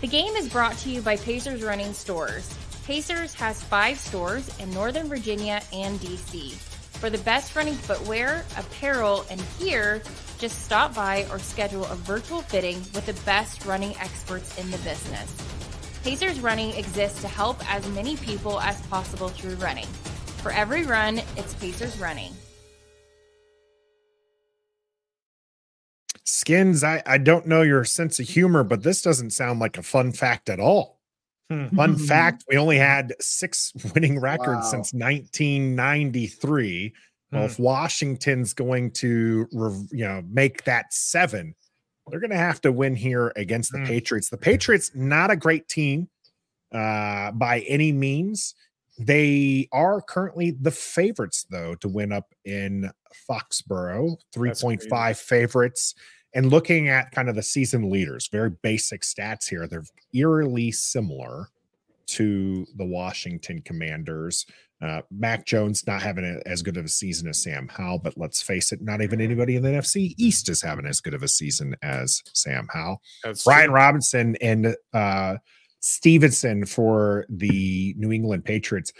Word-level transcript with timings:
The 0.00 0.06
game 0.06 0.34
is 0.34 0.48
brought 0.48 0.78
to 0.78 0.88
you 0.88 1.02
by 1.02 1.18
Pacers 1.18 1.62
Running 1.62 1.92
Stores. 1.92 2.56
Pacers 2.86 3.34
has 3.34 3.62
five 3.62 3.98
stores 3.98 4.48
in 4.58 4.70
Northern 4.70 5.08
Virginia 5.08 5.60
and 5.74 6.00
DC. 6.00 6.52
For 7.00 7.10
the 7.10 7.18
best 7.18 7.54
running 7.54 7.74
footwear, 7.74 8.46
apparel, 8.56 9.26
and 9.30 9.42
gear, 9.58 10.00
just 10.38 10.64
stop 10.64 10.94
by 10.94 11.26
or 11.30 11.38
schedule 11.38 11.84
a 11.84 11.96
virtual 11.96 12.40
fitting 12.40 12.78
with 12.94 13.04
the 13.04 13.24
best 13.26 13.66
running 13.66 13.94
experts 13.98 14.56
in 14.58 14.70
the 14.70 14.78
business. 14.78 15.36
Pacers 16.02 16.40
Running 16.40 16.70
exists 16.76 17.20
to 17.20 17.28
help 17.28 17.58
as 17.70 17.86
many 17.90 18.16
people 18.16 18.58
as 18.58 18.80
possible 18.86 19.28
through 19.28 19.56
running. 19.56 19.86
For 20.38 20.50
every 20.50 20.84
run, 20.84 21.18
it's 21.36 21.52
Pacers 21.52 21.98
Running. 21.98 22.32
Skins, 26.50 26.82
I, 26.82 27.00
I 27.06 27.18
don't 27.18 27.46
know 27.46 27.62
your 27.62 27.84
sense 27.84 28.18
of 28.18 28.28
humor, 28.28 28.64
but 28.64 28.82
this 28.82 29.02
doesn't 29.02 29.30
sound 29.30 29.60
like 29.60 29.78
a 29.78 29.82
fun 29.84 30.10
fact 30.12 30.48
at 30.50 30.58
all. 30.58 30.98
Fun 31.74 31.96
fact 31.98 32.44
we 32.48 32.56
only 32.56 32.76
had 32.78 33.12
six 33.20 33.72
winning 33.94 34.20
records 34.20 34.62
Wow. 34.66 34.70
since 34.70 34.92
1993. 34.94 36.92
Well, 37.32 37.44
if 37.44 37.58
Washington's 37.58 38.52
going 38.52 38.90
to, 38.92 39.46
you 39.92 40.04
know, 40.04 40.22
make 40.28 40.62
that 40.64 40.92
seven, 40.92 41.54
they're 42.08 42.20
going 42.20 42.30
to 42.30 42.36
have 42.36 42.60
to 42.62 42.70
win 42.72 42.94
here 42.96 43.32
against 43.36 43.70
the 43.72 43.78
Hmm. 43.78 43.84
Patriots. 43.86 44.28
The 44.28 44.36
Patriots, 44.36 44.90
not 44.94 45.30
a 45.32 45.36
great 45.36 45.68
team 45.68 46.08
uh, 46.72 47.30
by 47.32 47.60
any 47.68 47.90
means. 47.92 48.54
They 48.98 49.68
are 49.72 50.00
currently 50.00 50.50
the 50.52 50.70
favorites, 50.72 51.46
though, 51.50 51.74
to 51.76 51.88
win 51.88 52.12
up 52.12 52.32
in 52.44 52.90
Foxborough. 53.28 54.16
3.5 54.36 55.16
favorites. 55.16 55.94
And 56.34 56.50
looking 56.50 56.88
at 56.88 57.10
kind 57.10 57.28
of 57.28 57.34
the 57.34 57.42
season 57.42 57.90
leaders, 57.90 58.28
very 58.28 58.50
basic 58.62 59.02
stats 59.02 59.48
here, 59.48 59.66
they're 59.66 59.84
eerily 60.14 60.70
similar 60.70 61.48
to 62.06 62.66
the 62.76 62.84
Washington 62.84 63.62
Commanders. 63.62 64.46
Uh, 64.82 65.02
Mac 65.10 65.44
Jones 65.44 65.86
not 65.86 66.02
having 66.02 66.24
a, 66.24 66.48
as 66.48 66.62
good 66.62 66.76
of 66.76 66.84
a 66.84 66.88
season 66.88 67.28
as 67.28 67.42
Sam 67.42 67.68
Howell, 67.68 67.98
but 67.98 68.16
let's 68.16 68.40
face 68.40 68.72
it, 68.72 68.80
not 68.80 69.02
even 69.02 69.20
anybody 69.20 69.56
in 69.56 69.62
the 69.62 69.68
NFC 69.68 70.14
East 70.16 70.48
is 70.48 70.62
having 70.62 70.86
as 70.86 71.00
good 71.00 71.14
of 71.14 71.22
a 71.22 71.28
season 71.28 71.76
as 71.82 72.22
Sam 72.32 72.66
Howell. 72.72 73.02
That's 73.22 73.44
Brian 73.44 73.66
true. 73.66 73.74
Robinson 73.74 74.36
and 74.40 74.74
uh, 74.94 75.36
Stevenson 75.80 76.64
for 76.64 77.26
the 77.28 77.94
New 77.98 78.10
England 78.10 78.44
Patriots, 78.44 78.92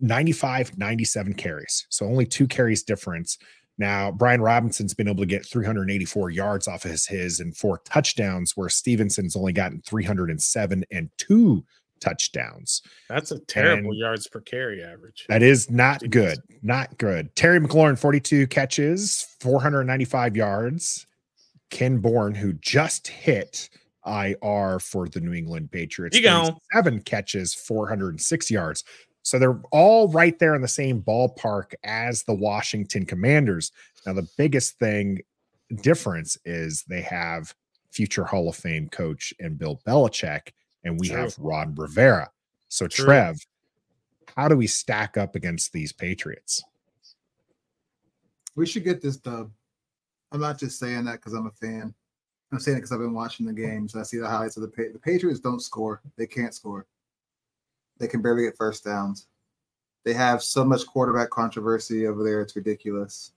95, 0.00 0.76
97 0.76 1.34
carries. 1.34 1.86
So 1.88 2.06
only 2.06 2.26
two 2.26 2.48
carries 2.48 2.82
difference. 2.82 3.38
Now, 3.82 4.12
Brian 4.12 4.40
Robinson's 4.40 4.94
been 4.94 5.08
able 5.08 5.24
to 5.24 5.26
get 5.26 5.44
384 5.44 6.30
yards 6.30 6.68
off 6.68 6.84
of 6.84 6.92
his, 6.92 7.04
his 7.04 7.40
and 7.40 7.56
four 7.56 7.80
touchdowns, 7.84 8.56
where 8.56 8.68
Stevenson's 8.68 9.34
only 9.34 9.52
gotten 9.52 9.82
307 9.84 10.84
and 10.92 11.10
two 11.18 11.64
touchdowns. 11.98 12.82
That's 13.08 13.32
a 13.32 13.40
terrible 13.40 13.90
And- 13.90 13.98
yards 13.98 14.28
per 14.28 14.40
carry 14.40 14.84
average. 14.84 15.24
That 15.28 15.42
is 15.42 15.68
not 15.68 16.08
good. 16.10 16.38
Not 16.62 16.96
good. 16.96 17.34
Terry 17.34 17.58
McLaurin, 17.58 17.98
42 17.98 18.46
catches, 18.46 19.26
495 19.40 20.36
yards. 20.36 21.04
Ken 21.70 21.98
Bourne, 21.98 22.36
who 22.36 22.52
just 22.52 23.08
hit 23.08 23.68
IR 24.06 24.78
for 24.78 25.08
the 25.08 25.20
New 25.20 25.32
England 25.32 25.72
Patriots, 25.72 26.16
seven 26.72 27.00
catches, 27.02 27.52
406 27.52 28.48
yards. 28.48 28.84
So 29.22 29.38
they're 29.38 29.60
all 29.70 30.08
right 30.08 30.38
there 30.38 30.54
in 30.54 30.62
the 30.62 30.68
same 30.68 31.00
ballpark 31.00 31.74
as 31.84 32.24
the 32.24 32.34
Washington 32.34 33.06
Commanders. 33.06 33.72
Now, 34.06 34.14
the 34.14 34.28
biggest 34.36 34.78
thing 34.78 35.20
difference 35.82 36.36
is 36.44 36.82
they 36.88 37.02
have 37.02 37.54
future 37.90 38.24
Hall 38.24 38.48
of 38.48 38.56
Fame 38.56 38.88
coach 38.88 39.32
and 39.38 39.58
Bill 39.58 39.80
Belichick, 39.86 40.48
and 40.84 40.98
we 40.98 41.08
True. 41.08 41.16
have 41.18 41.38
Ron 41.38 41.74
Rivera. 41.74 42.30
So, 42.68 42.88
True. 42.88 43.04
Trev, 43.04 43.46
how 44.36 44.48
do 44.48 44.56
we 44.56 44.66
stack 44.66 45.16
up 45.16 45.36
against 45.36 45.72
these 45.72 45.92
Patriots? 45.92 46.64
We 48.56 48.66
should 48.66 48.84
get 48.84 49.00
this 49.00 49.16
dub. 49.16 49.50
I'm 50.32 50.40
not 50.40 50.58
just 50.58 50.78
saying 50.78 51.04
that 51.04 51.20
because 51.20 51.34
I'm 51.34 51.46
a 51.46 51.50
fan. 51.50 51.94
I'm 52.50 52.58
saying 52.58 52.78
it 52.78 52.80
because 52.80 52.92
I've 52.92 52.98
been 52.98 53.14
watching 53.14 53.46
the 53.46 53.52
games. 53.52 53.94
I 53.94 54.02
see 54.02 54.18
the 54.18 54.28
highlights 54.28 54.56
of 54.56 54.62
the 54.62 54.68
pa- 54.68 54.92
the 54.92 54.98
Patriots 54.98 55.40
don't 55.40 55.60
score. 55.60 56.02
They 56.16 56.26
can't 56.26 56.54
score. 56.54 56.86
They 58.02 58.08
can 58.08 58.20
barely 58.20 58.42
get 58.42 58.56
first 58.56 58.84
downs. 58.84 59.28
They 60.04 60.12
have 60.12 60.42
so 60.42 60.64
much 60.64 60.84
quarterback 60.88 61.30
controversy 61.30 62.08
over 62.08 62.24
there. 62.24 62.40
It's 62.40 62.56
ridiculous. 62.56 63.30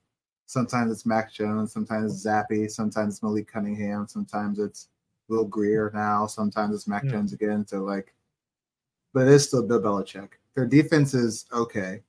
Sometimes 0.46 0.90
it's 0.90 1.06
Mac 1.06 1.32
Jones. 1.32 1.72
Sometimes 1.72 2.12
it's 2.12 2.26
Zappe. 2.26 2.68
Sometimes 2.68 3.14
it's 3.14 3.22
Malik 3.22 3.46
Cunningham. 3.46 4.08
Sometimes 4.08 4.58
it's 4.58 4.88
Will 5.28 5.44
Grier 5.44 5.92
now. 5.94 6.26
Sometimes 6.26 6.74
it's 6.74 6.88
Mac 6.88 7.02
Hmm. 7.02 7.10
Jones 7.10 7.32
again. 7.32 7.64
So 7.64 7.84
like, 7.84 8.12
but 9.14 9.28
it 9.28 9.34
is 9.34 9.46
still 9.46 9.62
Bill 9.62 9.80
Belichick. 9.80 10.30
Their 10.56 10.66
defense 10.66 11.14
is 11.14 11.46
okay. 11.52 12.02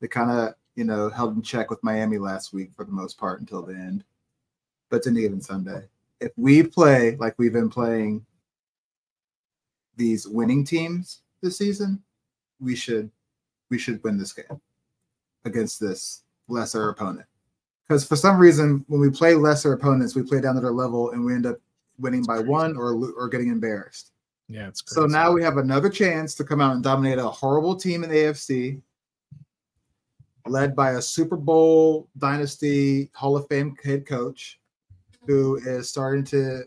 They 0.00 0.08
kind 0.08 0.30
of 0.30 0.54
you 0.76 0.84
know 0.84 1.10
held 1.10 1.36
in 1.36 1.42
check 1.42 1.68
with 1.68 1.84
Miami 1.84 2.16
last 2.16 2.54
week 2.54 2.70
for 2.74 2.86
the 2.86 2.92
most 2.92 3.18
part 3.18 3.40
until 3.40 3.60
the 3.60 3.74
end. 3.74 4.04
But 4.88 4.98
it's 4.98 5.06
an 5.06 5.18
even 5.18 5.42
Sunday. 5.42 5.82
If 6.18 6.32
we 6.38 6.62
play 6.62 7.16
like 7.16 7.34
we've 7.36 7.52
been 7.52 7.68
playing 7.68 8.24
these 9.98 10.26
winning 10.26 10.64
teams 10.64 11.20
this 11.42 11.58
season, 11.58 12.02
we 12.60 12.76
should 12.76 13.10
we 13.70 13.78
should 13.78 14.02
win 14.02 14.18
this 14.18 14.32
game 14.32 14.60
against 15.44 15.80
this 15.80 16.22
lesser 16.48 16.88
opponent. 16.88 17.26
Because 17.86 18.06
for 18.06 18.16
some 18.16 18.38
reason, 18.38 18.84
when 18.88 19.00
we 19.00 19.10
play 19.10 19.34
lesser 19.34 19.72
opponents, 19.72 20.14
we 20.14 20.22
play 20.22 20.40
down 20.40 20.54
to 20.54 20.60
their 20.60 20.72
level 20.72 21.10
and 21.12 21.24
we 21.24 21.34
end 21.34 21.46
up 21.46 21.56
winning 21.98 22.22
by 22.22 22.38
one 22.38 22.76
or 22.76 22.94
or 23.16 23.28
getting 23.28 23.48
embarrassed. 23.48 24.12
Yeah, 24.48 24.68
it's 24.68 24.82
So 24.86 25.06
now 25.06 25.32
we 25.32 25.42
have 25.42 25.58
another 25.58 25.88
chance 25.88 26.34
to 26.36 26.44
come 26.44 26.60
out 26.60 26.74
and 26.74 26.82
dominate 26.82 27.18
a 27.18 27.28
horrible 27.28 27.76
team 27.76 28.02
in 28.02 28.10
the 28.10 28.16
AFC, 28.16 28.80
led 30.46 30.74
by 30.74 30.92
a 30.92 31.02
Super 31.02 31.36
Bowl 31.36 32.08
dynasty 32.18 33.10
Hall 33.14 33.36
of 33.36 33.46
Fame 33.48 33.76
head 33.84 34.06
coach 34.06 34.58
who 35.26 35.56
is 35.58 35.88
starting 35.88 36.24
to 36.24 36.64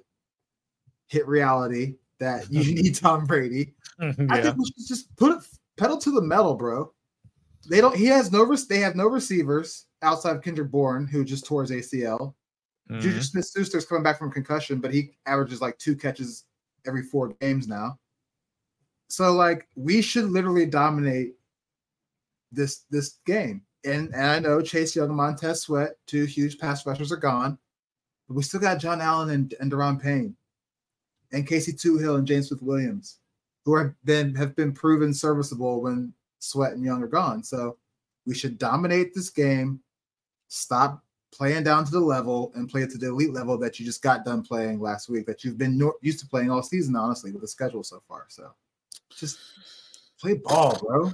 hit 1.08 1.28
reality 1.28 1.96
that 2.24 2.46
you 2.52 2.82
need 2.82 2.96
Tom 2.96 3.26
Brady. 3.26 3.74
I 4.00 4.12
think 4.12 4.58
we 4.58 4.66
should 4.66 4.88
just 4.88 5.16
put 5.16 5.38
it 5.38 5.44
pedal 5.78 5.98
to 5.98 6.12
the 6.12 6.22
metal, 6.22 6.56
bro. 6.56 6.92
They 7.70 7.82
don't. 7.82 7.96
He 7.96 8.06
has 8.06 8.32
no. 8.32 8.56
They 8.56 8.80
have 8.80 8.96
no 8.96 9.08
receivers 9.08 9.86
outside 10.02 10.36
of 10.36 10.42
Kendrick 10.42 10.72
Bourne, 10.72 11.08
who 11.08 11.24
just 11.24 11.46
tore 11.46 11.62
his 11.62 11.72
ACL. 11.72 12.36
Juju 12.90 13.20
Mhm. 13.20 13.24
Smith 13.24 13.52
Schuster's 13.56 13.86
coming 13.86 14.04
back 14.04 14.20
from 14.20 14.32
concussion, 14.32 14.80
but 14.80 14.94
he 14.94 15.12
averages 15.26 15.62
like 15.62 15.78
two 15.78 15.96
catches 15.96 16.44
every 16.86 17.04
four 17.04 17.30
games 17.40 17.68
now. 17.68 17.98
So 19.08 19.32
like 19.32 19.68
we 19.76 20.02
should 20.02 20.26
literally 20.26 20.66
dominate 20.66 21.36
this 22.52 22.86
this 22.90 23.20
game. 23.26 23.64
And, 23.86 24.14
and 24.14 24.26
I 24.26 24.40
know 24.40 24.62
Chase 24.62 24.96
Young 24.96 25.10
and 25.10 25.18
Montez 25.18 25.62
Sweat, 25.62 25.98
two 26.08 26.26
huge 26.26 26.58
pass 26.58 26.86
rushers, 26.86 27.12
are 27.12 27.18
gone, 27.18 27.58
but 28.28 28.36
we 28.36 28.44
still 28.44 28.62
got 28.62 28.80
John 28.80 29.02
Allen 29.02 29.30
and, 29.30 29.54
and 29.60 29.72
Daron 29.72 30.02
Payne, 30.02 30.36
and 31.34 31.46
Casey 31.48 31.74
Toohill 31.74 32.18
and 32.18 32.28
James 32.28 32.48
Smith 32.48 32.62
Williams, 32.62 33.18
who 33.66 33.76
have 33.76 33.94
been 34.06 34.34
have 34.36 34.56
been 34.56 34.72
proven 34.72 35.14
serviceable 35.14 35.82
when 35.82 36.14
Sweat 36.40 36.74
and 36.74 36.84
Young 36.86 37.04
are 37.04 37.08
gone. 37.08 37.44
So 37.44 37.78
we 38.26 38.34
should 38.36 38.58
dominate 38.58 39.14
this 39.14 39.30
game. 39.30 39.80
Stop 40.48 41.04
playing 41.34 41.64
down 41.64 41.84
to 41.84 41.92
the 41.92 42.00
level 42.00 42.52
and 42.56 42.70
play 42.70 42.84
it 42.84 42.92
to 42.92 42.98
the 43.00 43.08
elite 43.08 43.34
level 43.34 43.58
that 43.58 43.80
you 43.80 43.86
just 43.86 44.04
got 44.04 44.24
done 44.24 44.44
playing 44.44 44.80
last 44.80 45.10
week 45.10 45.26
that 45.26 45.44
you've 45.44 45.58
been 45.58 45.78
nor- 45.78 45.96
used 46.02 46.20
to 46.20 46.28
playing 46.28 46.52
all 46.52 46.62
season 46.62 46.96
honestly 46.96 47.32
with 47.32 47.42
the 47.42 47.48
schedule 47.48 47.84
so 47.84 48.04
far 48.08 48.26
so 48.30 48.54
just 49.10 49.40
play 50.22 50.36
ball 50.36 50.78
bro 50.80 51.12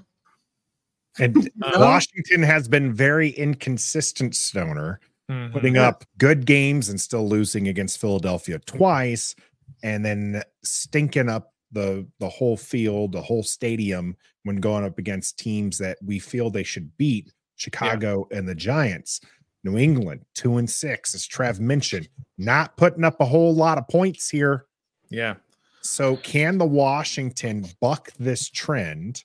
And 1.20 1.50
Uh, 1.64 1.72
Washington 1.80 2.44
has 2.44 2.68
been 2.68 2.94
very 2.94 3.30
inconsistent, 3.30 4.36
Stoner, 4.36 5.00
Mhm. 5.32 5.54
putting 5.54 5.78
up 5.78 6.04
good 6.18 6.46
games 6.46 6.90
and 6.90 7.00
still 7.00 7.28
losing 7.28 7.68
against 7.70 7.98
Philadelphia 8.02 8.60
twice, 8.60 9.36
and 9.84 10.04
then 10.04 10.42
stinking 10.64 11.30
up 11.30 11.54
the 11.72 12.08
the 12.20 12.30
whole 12.30 12.58
field, 12.58 13.12
the 13.12 13.22
whole 13.22 13.44
stadium 13.44 14.16
when 14.44 14.58
going 14.58 14.86
up 14.86 14.98
against 14.98 15.38
teams 15.38 15.78
that 15.78 15.98
we 16.04 16.20
feel 16.20 16.50
they 16.50 16.64
should 16.64 16.96
beat, 16.98 17.32
Chicago 17.56 18.28
and 18.32 18.48
the 18.48 18.56
Giants. 18.56 19.22
New 19.64 19.78
England, 19.78 20.22
two 20.36 20.56
and 20.56 20.70
six, 20.70 21.14
as 21.14 21.28
Trev 21.28 21.60
mentioned, 21.60 22.08
not 22.38 22.78
putting 22.78 23.04
up 23.04 23.20
a 23.20 23.26
whole 23.26 23.54
lot 23.54 23.78
of 23.78 23.88
points 23.90 24.30
here. 24.30 24.66
Yeah. 25.10 25.36
So, 25.82 26.16
can 26.18 26.58
the 26.58 26.66
Washington 26.66 27.66
buck 27.82 28.12
this 28.20 28.50
trend 28.50 29.24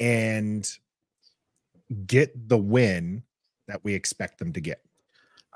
and 0.00 0.68
get 2.06 2.48
the 2.48 2.58
win 2.58 3.22
that 3.68 3.82
we 3.84 3.94
expect 3.94 4.38
them 4.38 4.52
to 4.52 4.60
get? 4.60 4.82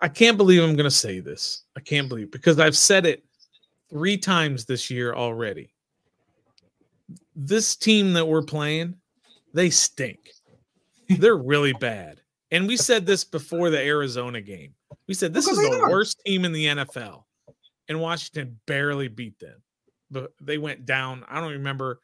I 0.00 0.08
can't 0.08 0.36
believe 0.36 0.62
I'm 0.62 0.76
going 0.76 0.84
to 0.84 0.90
say 0.90 1.20
this. 1.20 1.64
I 1.76 1.80
can't 1.80 2.08
believe 2.08 2.30
because 2.30 2.58
I've 2.58 2.76
said 2.76 3.04
it 3.04 3.24
three 3.90 4.16
times 4.18 4.64
this 4.64 4.90
year 4.90 5.14
already. 5.14 5.72
This 7.34 7.76
team 7.76 8.12
that 8.14 8.26
we're 8.26 8.42
playing, 8.42 8.96
they 9.54 9.70
stink. 9.70 10.30
They're 11.08 11.36
really 11.36 11.72
bad. 11.72 12.20
And 12.50 12.66
we 12.66 12.76
said 12.76 13.06
this 13.06 13.24
before 13.24 13.70
the 13.70 13.78
Arizona 13.80 14.40
game. 14.40 14.74
We 15.06 15.14
said 15.14 15.32
this 15.32 15.46
Because 15.46 15.58
is 15.58 15.70
the 15.70 15.80
are. 15.82 15.90
worst 15.90 16.20
team 16.26 16.44
in 16.44 16.52
the 16.52 16.66
NFL, 16.66 17.24
and 17.88 18.00
Washington 18.00 18.58
barely 18.66 19.08
beat 19.08 19.38
them. 19.38 19.62
but 20.10 20.32
they 20.40 20.56
went 20.56 20.86
down. 20.86 21.22
I 21.28 21.38
don't 21.38 21.52
remember 21.52 22.00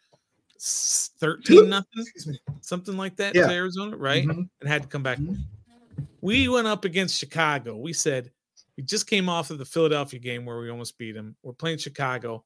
13 0.60 1.70
nothing, 1.70 2.04
something 2.60 2.98
like 2.98 3.16
that 3.16 3.34
Yeah. 3.34 3.46
to 3.46 3.52
Arizona, 3.54 3.96
right? 3.96 4.26
Mhm. 4.26 4.46
And 4.60 4.68
had 4.68 4.82
to 4.82 4.88
come 4.88 5.02
back. 5.02 5.16
Mhm. 5.18 5.38
We 6.20 6.48
went 6.48 6.66
up 6.66 6.84
against 6.84 7.18
Chicago. 7.18 7.78
We 7.78 7.94
said 7.94 8.30
we 8.76 8.82
just 8.82 9.06
came 9.06 9.28
off 9.28 9.50
of 9.50 9.58
the 9.58 9.64
Philadelphia 9.64 10.18
game 10.18 10.44
where 10.44 10.58
we 10.58 10.70
almost 10.70 10.98
beat 10.98 11.12
them. 11.12 11.36
We're 11.42 11.52
playing 11.52 11.78
Chicago. 11.78 12.44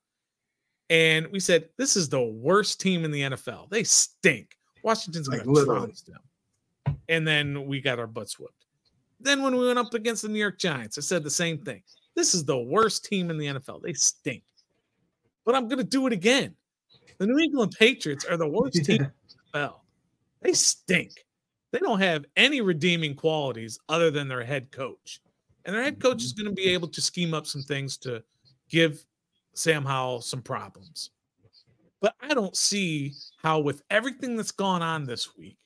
And 0.91 1.27
we 1.29 1.41
said, 1.41 1.69
this 1.77 1.97
is 1.97 2.09
the 2.09 2.23
worst 2.23 2.81
team 2.81 3.05
in 3.05 3.11
the 3.11 3.23
NFL. 3.23 3.69
They 3.71 3.85
stink. 3.85 4.57
Washington's 4.83 5.29
going 5.29 5.47
Like, 5.47 5.57
to 5.57 5.65
trounce 5.65 6.03
them. 6.03 6.97
And 7.09 7.27
then 7.27 7.67
we 7.67 7.81
got 7.81 7.99
our 7.99 8.07
butts 8.07 8.39
whooped. 8.39 8.65
Then 9.21 9.43
when 9.43 9.57
we 9.57 9.67
went 9.67 9.79
up 9.79 9.93
against 9.95 10.23
the 10.23 10.29
New 10.29 10.39
York 10.39 10.59
Giants, 10.59 10.97
I 10.97 11.01
said 11.01 11.25
the 11.25 11.31
same 11.31 11.59
thing. 11.59 11.83
This 12.15 12.35
is 12.35 12.45
the 12.45 12.59
worst 12.59 13.05
team 13.05 13.31
in 13.31 13.39
the 13.39 13.47
NFL. 13.47 13.83
They 13.83 13.93
stink. 13.93 14.43
But 15.45 15.55
I'm 15.55 15.67
going 15.69 15.79
to 15.79 15.85
do 15.85 16.07
it 16.07 16.13
again. 16.13 16.55
The 17.19 17.27
New 17.27 17.39
England 17.39 17.75
Patriots 17.79 18.25
are 18.25 18.37
the 18.37 18.47
worst 18.49 18.75
team 18.85 19.03
in 19.03 19.13
the 19.53 19.59
NFL. 19.59 19.75
They 20.43 20.53
stink. 20.53 21.13
They 21.73 21.81
don't 21.81 22.01
have 22.01 22.25
any 22.37 22.61
redeeming 22.61 23.15
qualities 23.15 23.79
other 23.89 24.11
than 24.11 24.29
their 24.29 24.45
head 24.45 24.71
coach. 24.71 25.21
And 25.69 25.77
their 25.77 25.83
head 25.85 26.01
coach 26.01 26.25
is 26.25 26.33
going 26.33 26.47
to 26.47 26.53
be 26.53 26.73
able 26.73 26.89
to 26.89 27.03
scheme 27.03 27.35
up 27.35 27.47
some 27.47 27.61
things 27.61 27.99
to 27.99 28.25
give 28.71 29.05
Sam 29.53 29.85
Howell 29.85 30.23
some 30.23 30.41
problems. 30.41 31.11
But 32.01 32.15
I 32.23 32.33
don't 32.33 32.57
see 32.57 33.13
how, 33.43 33.59
with 33.59 33.83
everything 33.91 34.35
that's 34.35 34.51
gone 34.51 34.81
on 34.81 35.05
this 35.05 35.37
week 35.37 35.59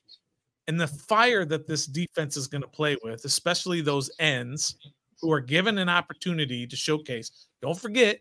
and 0.67 0.77
the 0.77 0.87
fire 0.87 1.45
that 1.45 1.67
this 1.67 1.85
defense 1.85 2.35
is 2.35 2.47
going 2.47 2.63
to 2.63 2.67
play 2.67 2.97
with, 3.01 3.23
especially 3.23 3.79
those 3.79 4.11
ends 4.19 4.75
who 5.21 5.31
are 5.31 5.39
given 5.39 5.77
an 5.77 5.87
opportunity 5.87 6.67
to 6.67 6.75
showcase. 6.75 7.47
Don't 7.61 7.79
forget, 7.79 8.19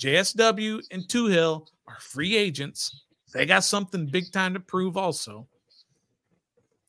JSW 0.00 0.86
and 0.92 1.02
Toohill 1.08 1.66
are 1.88 1.98
free 1.98 2.36
agents. 2.36 3.06
They 3.32 3.44
got 3.44 3.64
something 3.64 4.06
big 4.06 4.30
time 4.30 4.54
to 4.54 4.60
prove, 4.60 4.96
also. 4.96 5.48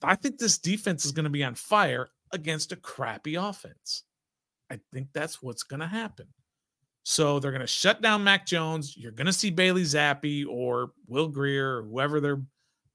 I 0.04 0.14
think 0.14 0.38
this 0.38 0.60
defense 0.60 1.04
is 1.04 1.14
going 1.14 1.24
to 1.24 1.32
be 1.32 1.44
on 1.44 1.56
fire 1.56 2.10
against 2.32 2.74
a 2.74 2.76
crappy 2.76 3.34
offense. 3.34 4.04
I 4.72 4.80
think 4.94 5.10
that's 5.14 5.42
what's 5.42 5.64
going 5.64 5.80
to 5.80 5.88
happen. 5.88 6.28
So 7.04 7.40
they're 7.40 7.52
going 7.52 7.62
to 7.62 7.68
shut 7.68 8.02
down 8.02 8.24
Mac 8.24 8.48
Jones. 8.48 8.98
You're 8.98 9.12
going 9.12 9.28
to 9.28 9.34
see 9.34 9.52
Bailey 9.52 9.84
Zappe 9.84 10.48
or 10.48 10.92
Will 11.08 11.28
Grier 11.28 11.78
or 11.78 11.84
whoever 11.84 12.20
their 12.20 12.42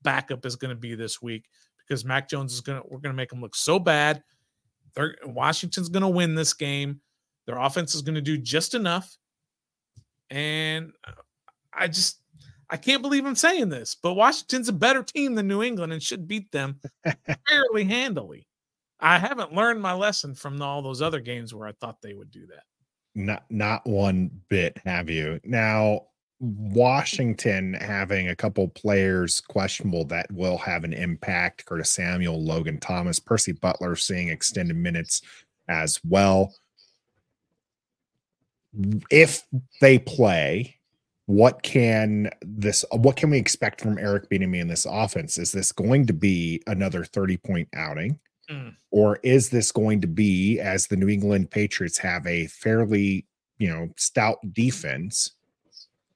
backup 0.02 0.44
is 0.44 0.56
going 0.56 0.70
to 0.70 0.81
be 0.81 0.96
this 0.96 1.22
week 1.22 1.44
because 1.78 2.05
Mac 2.05 2.28
Jones 2.28 2.52
is 2.52 2.61
going 2.61 2.81
to, 2.81 2.88
we're 2.88 2.99
going 2.99 3.12
to 3.12 3.17
make 3.17 3.31
them 3.31 3.40
look 3.40 3.55
so 3.55 3.78
bad. 3.78 4.22
They're, 4.94 5.17
Washington's 5.25 5.88
going 5.88 6.02
to 6.02 6.08
win 6.08 6.34
this 6.34 6.55
game. 6.55 7.00
Their 7.46 7.58
offense 7.58 7.94
is 7.94 8.02
going 8.02 8.17
to 8.17 8.20
do 8.20 8.37
just 8.37 8.75
enough. 8.75 9.17
And 10.28 10.93
uh, 11.06 11.12
I 11.72 11.87
just, 11.87 12.20
I 12.69 12.76
can't 12.76 13.02
believe 13.02 13.26
I'm 13.26 13.37
saying 13.37 13.69
this, 13.69 13.96
but 14.00 14.14
Washington's 14.14 14.69
a 14.69 14.72
better 14.72 15.02
team 15.02 15.37
than 15.37 15.49
New 15.49 15.62
England 15.62 15.93
and 15.93 16.02
should 16.02 16.26
beat 16.26 16.50
them 16.52 16.81
fairly 17.49 17.84
handily. 17.84 18.46
I 19.00 19.19
haven't 19.19 19.55
learned 19.55 19.81
my 19.81 19.93
lesson 19.93 20.35
from 20.35 20.61
all 20.61 20.82
those 20.82 21.02
other 21.02 21.20
games 21.20 21.55
where 21.55 21.67
I 21.67 21.73
thought 21.73 22.02
they 22.02 22.14
would 22.14 22.31
do 22.31 22.47
that. 22.47 22.64
Not 23.14 23.44
not 23.50 23.87
one 23.87 24.31
bit 24.49 24.79
have 24.85 25.11
you. 25.11 25.41
Now 25.44 26.02
Washington 26.41 27.75
having 27.75 28.29
a 28.29 28.37
couple 28.37 28.69
players 28.69 29.41
questionable 29.41 30.05
that 30.06 30.31
will 30.32 30.56
have 30.58 30.85
an 30.85 30.93
impact. 30.93 31.67
Curtis 31.67 31.91
Samuel, 31.91 32.43
Logan 32.43 32.79
Thomas, 32.79 33.19
Percy 33.19 33.52
Butler 33.52 33.97
seeing 33.97 34.29
extended 34.29 34.76
minutes 34.76 35.23
as 35.69 36.00
well. 36.05 36.55
If 39.11 39.43
they 39.81 39.99
play, 39.99 40.76
what 41.26 41.62
can 41.62 42.31
this 42.43 42.85
what 42.93 43.17
can 43.17 43.31
we 43.31 43.38
expect 43.38 43.81
from 43.81 43.99
Eric 43.99 44.31
Bieniemy 44.31 44.61
in 44.61 44.69
this 44.69 44.87
offense? 44.88 45.37
Is 45.37 45.53
this 45.53 45.73
going 45.73 46.06
to 46.06 46.12
be 46.12 46.62
another 46.67 47.05
30 47.05 47.37
point 47.38 47.69
outing? 47.75 48.19
Mm. 48.50 48.75
Or 48.91 49.19
is 49.23 49.50
this 49.50 49.70
going 49.70 50.00
to 50.00 50.06
be 50.08 50.58
as 50.58 50.87
the 50.87 50.97
New 50.97 51.08
England 51.08 51.50
Patriots 51.50 51.99
have 51.99 52.26
a 52.26 52.47
fairly, 52.49 53.26
you 53.58 53.69
know, 53.69 53.88
stout 53.97 54.38
defense? 54.52 55.32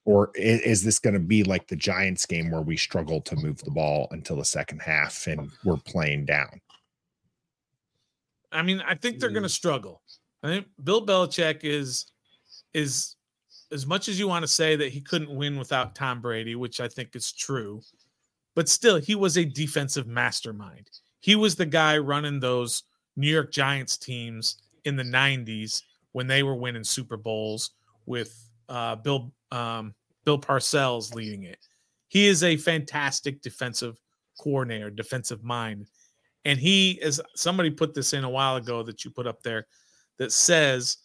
Or 0.04 0.30
i- 0.36 0.40
is 0.40 0.82
this 0.82 0.98
going 0.98 1.14
to 1.14 1.20
be 1.20 1.44
like 1.44 1.68
the 1.68 1.76
Giants 1.76 2.26
game 2.26 2.50
where 2.50 2.60
we 2.60 2.76
struggle 2.76 3.20
to 3.22 3.36
move 3.36 3.58
the 3.62 3.70
ball 3.70 4.08
until 4.10 4.36
the 4.36 4.44
second 4.44 4.80
half 4.80 5.26
and 5.26 5.50
we're 5.64 5.76
playing 5.76 6.24
down? 6.26 6.60
I 8.52 8.62
mean, 8.62 8.80
I 8.86 8.94
think 8.94 9.18
they're 9.18 9.30
going 9.30 9.42
to 9.44 9.48
struggle. 9.48 10.02
I 10.42 10.48
think 10.48 10.66
Bill 10.82 11.04
Belichick 11.04 11.60
is 11.62 12.06
is 12.74 13.16
as 13.72 13.86
much 13.86 14.08
as 14.08 14.18
you 14.18 14.28
want 14.28 14.42
to 14.42 14.48
say 14.48 14.76
that 14.76 14.92
he 14.92 15.00
couldn't 15.00 15.34
win 15.34 15.56
without 15.58 15.94
Tom 15.94 16.20
Brady, 16.20 16.54
which 16.54 16.80
I 16.80 16.88
think 16.88 17.16
is 17.16 17.32
true, 17.32 17.80
but 18.54 18.68
still, 18.68 19.00
he 19.00 19.14
was 19.14 19.36
a 19.38 19.44
defensive 19.44 20.06
mastermind. 20.06 20.90
He 21.24 21.36
was 21.36 21.56
the 21.56 21.64
guy 21.64 21.96
running 21.96 22.38
those 22.38 22.82
New 23.16 23.30
York 23.30 23.50
Giants 23.50 23.96
teams 23.96 24.58
in 24.84 24.94
the 24.94 25.02
'90s 25.02 25.80
when 26.12 26.26
they 26.26 26.42
were 26.42 26.54
winning 26.54 26.84
Super 26.84 27.16
Bowls 27.16 27.70
with 28.04 28.46
uh, 28.68 28.96
Bill 28.96 29.32
um, 29.50 29.94
Bill 30.26 30.38
Parcells 30.38 31.14
leading 31.14 31.44
it. 31.44 31.56
He 32.08 32.26
is 32.26 32.44
a 32.44 32.58
fantastic 32.58 33.40
defensive 33.40 33.98
coordinator, 34.38 34.90
defensive 34.90 35.42
mind, 35.42 35.86
and 36.44 36.58
he 36.58 36.98
is 37.00 37.22
somebody 37.34 37.70
put 37.70 37.94
this 37.94 38.12
in 38.12 38.24
a 38.24 38.28
while 38.28 38.56
ago 38.56 38.82
that 38.82 39.02
you 39.02 39.10
put 39.10 39.26
up 39.26 39.42
there 39.42 39.66
that 40.18 40.30
says 40.30 40.98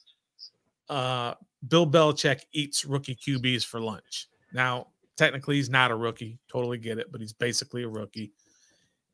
uh, 0.90 1.36
Bill 1.70 1.90
Belichick 1.90 2.42
eats 2.52 2.84
rookie 2.84 3.16
QBs 3.16 3.66
for 3.66 3.80
lunch. 3.80 4.28
Now, 4.52 4.88
technically, 5.16 5.56
he's 5.56 5.70
not 5.70 5.92
a 5.92 5.96
rookie. 5.96 6.40
Totally 6.52 6.78
get 6.78 6.98
it, 6.98 7.10
but 7.10 7.22
he's 7.22 7.32
basically 7.32 7.84
a 7.84 7.88
rookie. 7.88 8.34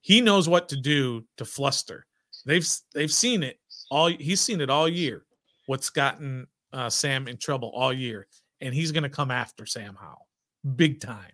He 0.06 0.22
knows 0.22 0.48
what 0.48 0.70
to 0.70 0.76
do 0.76 1.26
to 1.38 1.46
fluster. 1.46 2.06
They've 2.46 2.68
they've 2.94 3.12
seen 3.12 3.42
it 3.42 3.60
all. 3.90 4.06
He's 4.08 4.40
seen 4.40 4.62
it 4.62 4.70
all 4.70 4.88
year. 4.88 5.26
What's 5.66 5.90
gotten 5.90 6.46
uh, 6.72 6.92
Sam 6.92 7.28
in 7.28 7.38
trouble 7.38 7.72
all 7.74 7.92
year, 7.92 8.28
and 8.62 8.72
he's 8.72 8.92
going 8.92 9.02
to 9.02 9.10
come 9.10 9.32
after 9.32 9.66
Sam 9.66 9.98
Howell 10.00 10.28
big 10.76 11.00
time. 11.00 11.32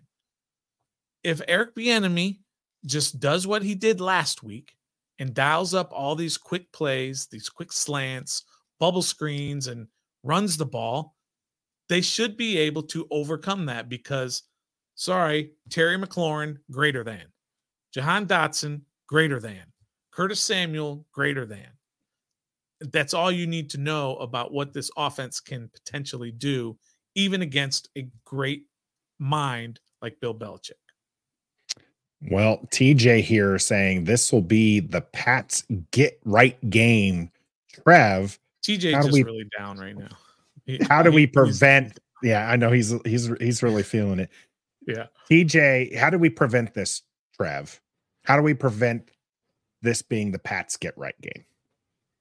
If 1.22 1.42
Eric 1.46 1.74
Bieniemy 1.74 2.40
just 2.86 3.20
does 3.20 3.46
what 3.46 3.62
he 3.62 3.74
did 3.74 4.00
last 4.00 4.42
week 4.42 4.72
and 5.18 5.34
dials 5.34 5.74
up 5.74 5.90
all 5.92 6.14
these 6.14 6.38
quick 6.38 6.72
plays, 6.72 7.26
these 7.26 7.50
quick 7.50 7.72
slants, 7.72 8.44
bubble 8.80 9.02
screens, 9.02 9.66
and 9.66 9.86
runs 10.22 10.56
the 10.56 10.64
ball, 10.64 11.14
they 11.90 12.00
should 12.00 12.38
be 12.38 12.56
able 12.56 12.84
to 12.84 13.06
overcome 13.10 13.66
that 13.66 13.90
because, 13.90 14.44
sorry, 14.94 15.52
Terry 15.68 15.98
McLaurin, 15.98 16.56
greater 16.70 17.04
than. 17.04 17.24
Jahan 17.92 18.26
Dotson, 18.26 18.82
greater 19.06 19.40
than. 19.40 19.62
Curtis 20.10 20.40
Samuel, 20.40 21.06
greater 21.12 21.46
than. 21.46 21.66
That's 22.80 23.14
all 23.14 23.30
you 23.30 23.46
need 23.46 23.70
to 23.70 23.78
know 23.78 24.16
about 24.16 24.52
what 24.52 24.72
this 24.72 24.90
offense 24.96 25.40
can 25.40 25.70
potentially 25.72 26.32
do, 26.32 26.76
even 27.14 27.42
against 27.42 27.88
a 27.96 28.08
great 28.24 28.64
mind 29.18 29.78
like 30.00 30.18
Bill 30.20 30.34
Belichick. 30.34 30.72
Well, 32.30 32.58
TJ 32.70 33.22
here 33.22 33.58
saying 33.58 34.04
this 34.04 34.32
will 34.32 34.42
be 34.42 34.80
the 34.80 35.00
Pats 35.00 35.64
get 35.90 36.20
right 36.24 36.58
game. 36.70 37.30
Trev, 37.72 38.38
TJ 38.64 38.92
just 38.92 39.12
we- 39.12 39.22
really 39.22 39.48
down 39.58 39.78
right 39.78 39.96
now. 39.96 40.08
He- 40.66 40.78
how 40.88 41.02
do 41.02 41.10
we 41.10 41.22
he- 41.22 41.26
he's- 41.26 41.32
prevent? 41.34 41.98
Yeah, 42.22 42.48
I 42.48 42.54
know 42.56 42.70
he's 42.70 42.94
he's 43.04 43.28
he's 43.40 43.62
really 43.64 43.82
feeling 43.82 44.20
it. 44.20 44.30
Yeah. 44.86 45.06
TJ, 45.30 45.96
how 45.96 46.10
do 46.10 46.18
we 46.18 46.30
prevent 46.30 46.74
this, 46.74 47.02
Trev? 47.42 47.80
How 48.24 48.36
do 48.36 48.42
we 48.42 48.54
prevent 48.54 49.10
this 49.82 50.00
being 50.00 50.30
the 50.30 50.38
Pats 50.38 50.76
get 50.76 50.96
right 50.96 51.20
game? 51.20 51.44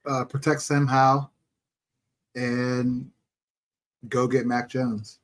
Uh, 0.05 0.25
protect 0.25 0.61
Sam 0.61 0.87
Howell 0.87 1.31
and 2.35 3.11
go 4.09 4.27
get 4.27 4.47
Mac 4.47 4.67
Jones. 4.67 5.19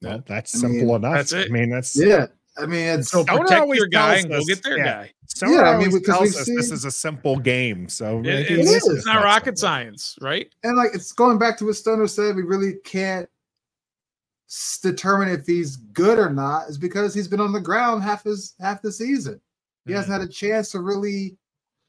Well, 0.00 0.22
that's 0.26 0.54
I 0.54 0.58
simple 0.58 0.78
mean, 0.86 0.94
enough. 0.96 1.14
that's 1.14 1.32
it. 1.32 1.48
I 1.48 1.52
mean, 1.52 1.70
that's 1.70 1.94
Yeah, 1.96 2.26
I 2.56 2.66
mean 2.66 3.00
it's 3.00 3.10
So 3.10 3.24
Protect 3.24 3.68
your 3.74 3.86
guy 3.86 4.16
and 4.16 4.28
go 4.30 4.40
get 4.44 4.62
their 4.62 4.78
yeah. 4.78 4.84
guy. 4.84 5.12
Someone 5.28 5.58
Yeah, 5.58 5.64
I 5.64 5.72
mean, 5.78 5.88
always 5.88 6.00
because 6.00 6.06
tells 6.16 6.20
we've 6.22 6.36
us 6.36 6.46
this 6.46 6.72
is 6.72 6.84
a 6.86 6.90
simple 6.90 7.38
game. 7.38 7.88
So 7.88 8.18
It- 8.18 8.22
maybe 8.22 8.60
it's, 8.62 8.70
is. 8.70 8.88
it's 8.88 9.06
not 9.06 9.22
rocket 9.22 9.58
science, 9.58 10.16
right? 10.20 10.52
and 10.64 10.76
like 10.76 10.90
it's 10.94 11.12
going 11.12 11.38
back 11.38 11.56
to 11.58 11.66
what 11.66 11.76
Stoner 11.76 12.06
said. 12.08 12.34
We 12.36 12.42
really 12.42 12.74
can't 12.84 13.24
s- 13.24 13.31
determine 14.82 15.28
if 15.28 15.46
he's 15.46 15.76
good 15.76 16.18
or 16.18 16.30
not. 16.30 16.68
Is 16.68 16.78
because 16.78 17.14
he's 17.14 17.28
been 17.28 17.40
on 17.40 17.52
the 17.52 17.60
ground 17.60 18.02
half 18.02 18.24
his 18.24 18.54
half 18.60 18.82
the 18.82 18.92
season. 18.92 19.40
He 19.86 19.92
hasn't 19.92 20.12
had 20.12 20.20
a 20.20 20.32
chance 20.32 20.70
to 20.72 20.80
really 20.80 21.36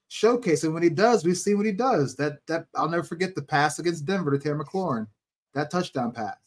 showcase 0.07 0.63
and 0.63 0.73
When 0.73 0.83
he 0.83 0.89
does, 0.89 1.23
we've 1.25 1.37
seen 1.37 1.57
what 1.57 1.65
he 1.65 1.71
does. 1.71 2.15
That 2.15 2.39
that 2.47 2.67
I'll 2.75 2.89
never 2.89 3.03
forget 3.03 3.35
the 3.35 3.41
pass 3.41 3.79
against 3.79 4.05
Denver 4.05 4.31
to 4.31 4.39
Terry 4.39 4.57
McLaurin, 4.63 5.07
that 5.53 5.71
touchdown 5.71 6.11
pass. 6.11 6.37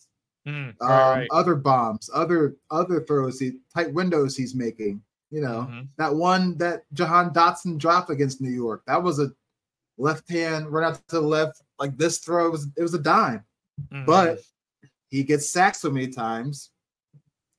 Mm, 0.46 0.74
Um, 0.80 0.88
right. 0.88 1.28
Other 1.32 1.54
bombs, 1.56 2.08
other 2.14 2.56
other 2.70 3.00
throws, 3.00 3.38
he 3.40 3.58
tight 3.74 3.92
windows 3.92 4.36
he's 4.36 4.54
making. 4.54 5.02
You 5.30 5.40
know 5.40 5.66
Mhm. 5.68 5.88
that 5.98 6.14
one 6.14 6.56
that 6.58 6.84
Jahan 6.92 7.30
Dotson 7.34 7.78
dropped 7.78 8.10
against 8.10 8.40
New 8.40 8.50
York. 8.50 8.82
That 8.86 9.02
was 9.02 9.18
a 9.18 9.32
left 9.98 10.28
hand 10.30 10.70
run 10.70 10.84
out 10.84 11.08
to 11.08 11.16
the 11.16 11.20
left 11.26 11.62
like 11.80 11.96
this 11.98 12.18
throw 12.18 12.50
was 12.50 12.68
it 12.76 12.82
was 12.82 12.94
a 12.94 12.98
dime. 12.98 13.44
Mhm. 13.92 14.06
But 14.06 14.40
he 15.10 15.22
gets 15.22 15.50
sacked 15.50 15.76
so 15.76 15.90
many 15.90 16.08
times, 16.08 16.70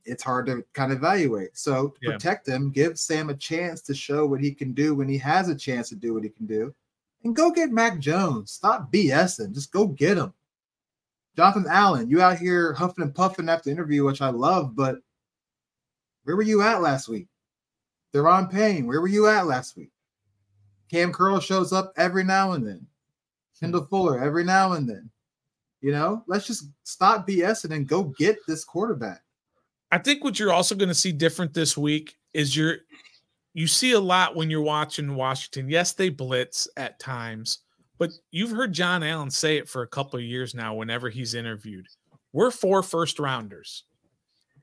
it's 0.05 0.23
hard 0.23 0.45
to 0.45 0.63
kind 0.73 0.91
of 0.91 0.99
evaluate. 0.99 1.57
So 1.57 1.93
Yeah. 2.01 2.11
protect 2.11 2.47
him, 2.47 2.71
give 2.71 2.97
Sam 2.97 3.29
a 3.29 3.35
chance 3.35 3.81
to 3.83 3.93
show 3.93 4.25
what 4.25 4.41
he 4.41 4.53
can 4.53 4.73
do 4.73 4.95
when 4.95 5.09
he 5.09 5.17
has 5.17 5.49
a 5.49 5.55
chance 5.55 5.89
to 5.89 5.95
do 5.95 6.13
what 6.13 6.23
he 6.23 6.29
can 6.29 6.45
do, 6.45 6.73
and 7.23 7.35
go 7.35 7.51
get 7.51 7.71
Mac 7.71 7.99
Jones. 7.99 8.51
Stop 8.51 8.91
BSing. 8.91 9.53
Just 9.53 9.71
go 9.71 9.87
get 9.87 10.17
him. 10.17 10.33
Jonathan 11.35 11.65
Allen, 11.69 12.09
you 12.09 12.21
out 12.21 12.39
here 12.39 12.73
huffing 12.73 13.03
and 13.03 13.13
puffing 13.13 13.49
after 13.49 13.69
interview, 13.69 14.03
which 14.05 14.21
I 14.21 14.29
love, 14.29 14.75
but 14.75 14.99
where 16.23 16.35
were 16.35 16.41
you 16.41 16.61
at 16.61 16.81
last 16.81 17.07
week? 17.07 17.27
Daron 18.13 18.49
Payne, 18.49 18.87
where 18.87 19.01
were 19.01 19.07
you 19.07 19.27
at 19.27 19.45
last 19.45 19.75
week? 19.75 19.91
Cam 20.89 21.11
Curl 21.13 21.39
shows 21.39 21.73
up 21.73 21.93
every 21.97 22.23
now 22.23 22.53
and 22.53 22.65
then. 22.65 22.87
Kendall 23.59 23.85
Fuller 23.85 24.19
every 24.19 24.43
now 24.43 24.73
and 24.73 24.89
then. 24.89 25.09
You 25.87 25.93
know, 25.93 26.21
let's 26.27 26.45
just 26.45 26.65
stop 26.83 27.25
BSing 27.25 27.73
and 27.73 27.87
go 27.87 28.13
get 28.19 28.39
this 28.45 28.65
quarterback. 28.65 29.21
I 29.89 29.97
think 29.97 30.21
what 30.21 30.37
you're 30.37 30.51
also 30.51 30.75
going 30.75 30.89
to 30.89 30.93
see 30.93 31.13
different 31.13 31.53
this 31.53 31.77
week 31.77 32.17
is 32.33 32.57
you're 32.57 32.79
you 33.53 33.67
see 33.67 33.93
a 33.93 33.99
lot 34.01 34.35
when 34.35 34.49
you're 34.49 34.59
watching 34.59 35.15
Washington. 35.15 35.69
Yes, 35.69 35.93
they 35.93 36.09
blitz 36.09 36.67
at 36.75 36.99
times, 36.99 37.59
but 37.97 38.09
you've 38.31 38.51
heard 38.51 38.73
John 38.73 39.01
Allen 39.01 39.31
say 39.31 39.55
it 39.55 39.69
for 39.69 39.81
a 39.81 39.87
couple 39.87 40.19
of 40.19 40.25
years 40.25 40.53
now 40.53 40.73
whenever 40.73 41.09
he's 41.09 41.33
interviewed. 41.33 41.87
We're 42.33 42.51
four 42.51 42.83
first 42.83 43.17
rounders. 43.17 43.85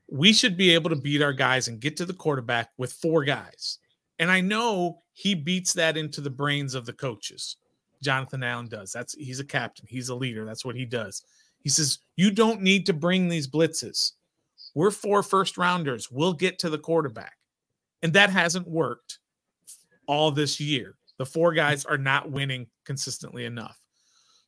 We 0.07 0.31
should 0.31 0.55
be 0.55 0.75
able 0.75 0.91
to 0.91 0.95
beat 0.95 1.23
our 1.23 1.33
guys 1.33 1.67
and 1.67 1.81
get 1.81 1.97
to 1.97 2.05
the 2.05 2.13
quarterback 2.13 2.69
with 2.77 2.93
four 2.93 3.23
guys. 3.23 3.79
And 4.19 4.29
I 4.29 4.41
know 4.41 5.01
he 5.13 5.33
beats 5.33 5.73
that 5.73 5.97
into 5.97 6.21
the 6.21 6.29
brains 6.29 6.75
of 6.75 6.85
the 6.85 6.93
coaches. 6.93 7.57
Jonathan 8.01 8.43
Allen 8.43 8.67
does. 8.67 8.91
That's 8.91 9.13
he's 9.13 9.39
a 9.39 9.45
captain, 9.45 9.85
he's 9.87 10.09
a 10.09 10.15
leader. 10.15 10.45
That's 10.45 10.65
what 10.65 10.75
he 10.75 10.85
does. 10.85 11.23
He 11.61 11.69
says, 11.69 11.99
You 12.15 12.31
don't 12.31 12.61
need 12.61 12.85
to 12.85 12.93
bring 12.93 13.27
these 13.27 13.47
blitzes. 13.47 14.13
We're 14.75 14.91
four 14.91 15.23
first 15.23 15.57
rounders. 15.57 16.11
We'll 16.11 16.33
get 16.33 16.59
to 16.59 16.69
the 16.69 16.77
quarterback. 16.77 17.37
And 18.03 18.13
that 18.13 18.29
hasn't 18.29 18.67
worked 18.67 19.19
all 20.05 20.31
this 20.31 20.59
year. 20.59 20.95
The 21.17 21.25
four 21.25 21.53
guys 21.53 21.85
are 21.85 21.97
not 21.97 22.29
winning 22.29 22.67
consistently 22.83 23.45
enough. 23.45 23.79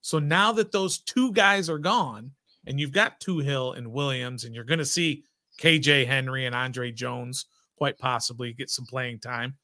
So 0.01 0.19
now 0.19 0.51
that 0.53 0.71
those 0.71 0.99
two 0.99 1.31
guys 1.31 1.69
are 1.69 1.79
gone, 1.79 2.31
and 2.67 2.79
you've 2.79 2.91
got 2.91 3.19
Toohill 3.21 3.77
and 3.77 3.91
Williams, 3.91 4.43
and 4.43 4.53
you're 4.53 4.63
going 4.63 4.79
to 4.79 4.85
see 4.85 5.23
KJ 5.59 6.05
Henry 6.05 6.45
and 6.45 6.53
Andre 6.53 6.91
Jones 6.91 7.45
quite 7.77 7.97
possibly 7.97 8.53
get 8.53 8.69
some 8.69 8.85
playing 8.85 9.19
time, 9.19 9.55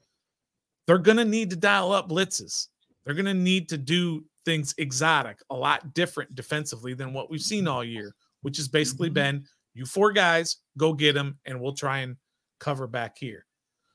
they're 0.85 0.97
going 0.97 1.17
to 1.17 1.25
need 1.25 1.49
to 1.49 1.55
dial 1.55 1.91
up 1.91 2.09
blitzes. 2.09 2.69
They're 3.05 3.13
going 3.15 3.25
to 3.25 3.33
need 3.33 3.69
to 3.69 3.77
do 3.77 4.23
things 4.45 4.73
exotic, 4.77 5.39
a 5.49 5.55
lot 5.55 5.93
different 5.93 6.35
defensively 6.35 6.93
than 6.93 7.13
what 7.13 7.29
we've 7.29 7.41
seen 7.41 7.67
all 7.67 7.83
year, 7.83 8.15
which 8.41 8.57
has 8.57 8.67
basically 8.67 9.09
Mhm. 9.09 9.13
been 9.13 9.47
you 9.73 9.85
four 9.85 10.11
guys, 10.11 10.57
go 10.77 10.93
get 10.93 11.13
them, 11.13 11.39
and 11.45 11.59
we'll 11.59 11.73
try 11.73 11.99
and 11.99 12.15
cover 12.59 12.85
back 12.87 13.17
here. 13.17 13.45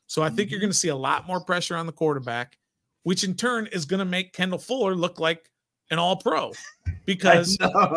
So 0.07 0.23
I 0.23 0.31
think 0.31 0.51
you're 0.51 0.59
Mhm. 0.59 0.63
going 0.63 0.73
to 0.73 0.79
see 0.79 0.89
a 0.89 0.97
lot 0.97 1.27
more 1.27 1.45
pressure 1.45 1.77
on 1.77 1.87
the 1.87 1.93
quarterback, 1.93 2.59
which 3.05 3.23
in 3.25 3.35
turn 3.37 3.67
is 3.69 3.85
going 3.85 3.99
to 4.01 4.05
make 4.05 4.33
Kendall 4.33 4.59
Fuller 4.59 4.97
look 4.97 5.21
like 5.21 5.51
an 5.91 5.99
all 5.99 6.17
pro 6.17 6.53
because 7.07 7.57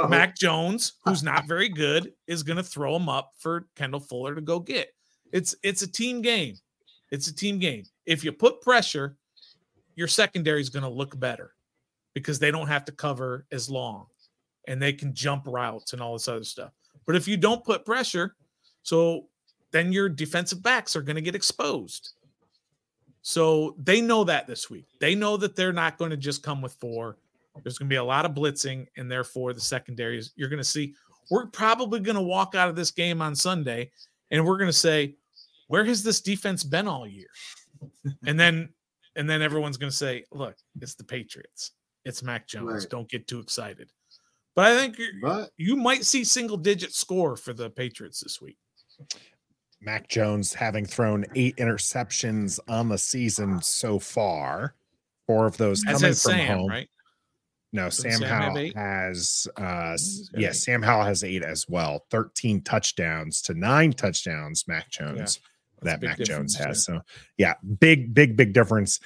Mac 0.09 0.37
Jones, 0.37 0.93
who's 1.05 1.23
not 1.23 1.47
very 1.47 1.69
good, 1.83 2.13
is 2.27 2.43
going 2.43 2.57
to 2.57 2.63
throw 2.63 2.95
him 2.95 3.09
up 3.09 3.31
for 3.37 3.67
Kendall 3.75 3.99
Fuller 4.01 4.35
to 4.35 4.41
go 4.41 4.59
get. 4.59 4.93
It's 5.33 5.55
it's 5.63 5.81
a 5.81 5.87
team 5.91 6.21
game. 6.21 6.55
It's 7.11 7.27
a 7.27 7.33
team 7.35 7.57
game. 7.59 7.83
If 8.05 8.23
you 8.23 8.31
put 8.31 8.61
pressure, 8.61 9.17
your 10.01 10.07
secondary 10.07 10.59
is 10.59 10.69
going 10.69 10.81
to 10.81 10.89
look 10.89 11.19
better 11.19 11.53
because 12.15 12.39
they 12.39 12.49
don't 12.49 12.65
have 12.65 12.83
to 12.85 12.91
cover 12.91 13.45
as 13.51 13.69
long 13.69 14.07
and 14.67 14.81
they 14.81 14.91
can 14.91 15.13
jump 15.13 15.43
routes 15.45 15.93
and 15.93 16.01
all 16.01 16.13
this 16.13 16.27
other 16.27 16.43
stuff. 16.43 16.71
But 17.05 17.15
if 17.15 17.27
you 17.27 17.37
don't 17.37 17.63
put 17.63 17.85
pressure, 17.85 18.35
so 18.81 19.27
then 19.69 19.91
your 19.91 20.09
defensive 20.09 20.63
backs 20.63 20.95
are 20.95 21.03
going 21.03 21.17
to 21.17 21.21
get 21.21 21.35
exposed. 21.35 22.13
So 23.21 23.75
they 23.77 24.01
know 24.01 24.23
that 24.23 24.47
this 24.47 24.71
week. 24.71 24.87
They 24.99 25.13
know 25.13 25.37
that 25.37 25.55
they're 25.55 25.71
not 25.71 25.99
going 25.99 26.09
to 26.09 26.17
just 26.17 26.41
come 26.41 26.63
with 26.63 26.73
four. 26.73 27.17
There's 27.61 27.77
going 27.77 27.87
to 27.87 27.93
be 27.93 27.97
a 27.97 28.03
lot 28.03 28.25
of 28.25 28.31
blitzing, 28.31 28.87
and 28.97 29.11
therefore 29.11 29.53
the 29.53 29.61
secondaries 29.61 30.31
you're 30.35 30.49
going 30.49 30.57
to 30.57 30.63
see. 30.63 30.95
We're 31.29 31.45
probably 31.45 31.99
going 31.99 32.15
to 32.15 32.23
walk 32.23 32.55
out 32.55 32.69
of 32.69 32.75
this 32.75 32.89
game 32.89 33.21
on 33.21 33.35
Sunday, 33.35 33.91
and 34.31 34.43
we're 34.43 34.57
going 34.57 34.67
to 34.67 34.73
say, 34.73 35.13
"Where 35.67 35.85
has 35.85 36.01
this 36.01 36.21
defense 36.21 36.63
been 36.63 36.87
all 36.87 37.05
year?" 37.05 37.27
and 38.25 38.39
then, 38.39 38.69
and 39.15 39.29
then 39.29 39.41
everyone's 39.41 39.77
going 39.77 39.89
to 39.89 39.95
say, 39.95 40.23
"Look, 40.31 40.55
it's 40.81 40.95
the 40.95 41.03
Patriots. 41.03 41.71
It's 42.05 42.23
Mac 42.23 42.47
Jones. 42.47 42.83
Right. 42.83 42.89
Don't 42.89 43.09
get 43.09 43.27
too 43.27 43.39
excited." 43.39 43.91
But 44.55 44.65
I 44.65 44.77
think 44.77 44.97
you're, 44.97 45.11
But 45.21 45.51
you 45.57 45.75
might 45.77 46.03
see 46.05 46.23
single 46.23 46.57
digit 46.57 46.93
score 46.93 47.35
for 47.37 47.53
the 47.53 47.69
Patriots 47.69 48.19
this 48.19 48.41
week. 48.41 48.57
Mac 49.81 50.07
Jones 50.09 50.53
having 50.53 50.85
thrown 50.85 51.25
eight 51.35 51.55
interceptions 51.57 52.59
on 52.67 52.89
the 52.89 52.97
season 52.97 53.61
so 53.61 53.97
far. 53.97 54.75
Four 55.27 55.47
of 55.47 55.57
those 55.57 55.83
As 55.87 55.93
coming 56.01 56.13
from 56.13 56.13
Sam, 56.15 56.57
home. 56.59 56.69
right? 56.69 56.89
No, 57.73 57.85
Doesn't 57.85 58.11
Sam, 58.11 58.19
Sam 58.19 58.29
Howell 58.29 58.71
has 58.75 59.47
uh 59.57 59.91
s- 59.93 60.01
He's 60.17 60.29
got 60.29 60.41
yeah, 60.41 60.49
eight. 60.49 60.55
Sam 60.55 60.81
Howell 60.81 61.05
has 61.05 61.23
eight 61.23 61.41
as 61.43 61.69
well. 61.69 62.05
13 62.11 62.61
touchdowns 62.63 63.41
to 63.43 63.53
nine 63.53 63.93
touchdowns, 63.93 64.67
Mac 64.67 64.89
Jones. 64.91 65.39
That's 65.81 65.99
that 66.01 66.05
Mac 66.07 66.17
Jones 66.19 66.55
has. 66.55 66.83
So 66.85 67.01
yeah, 67.37 67.55
big, 67.79 68.13
big, 68.13 68.35
big 68.37 68.53
difference. 68.53 68.99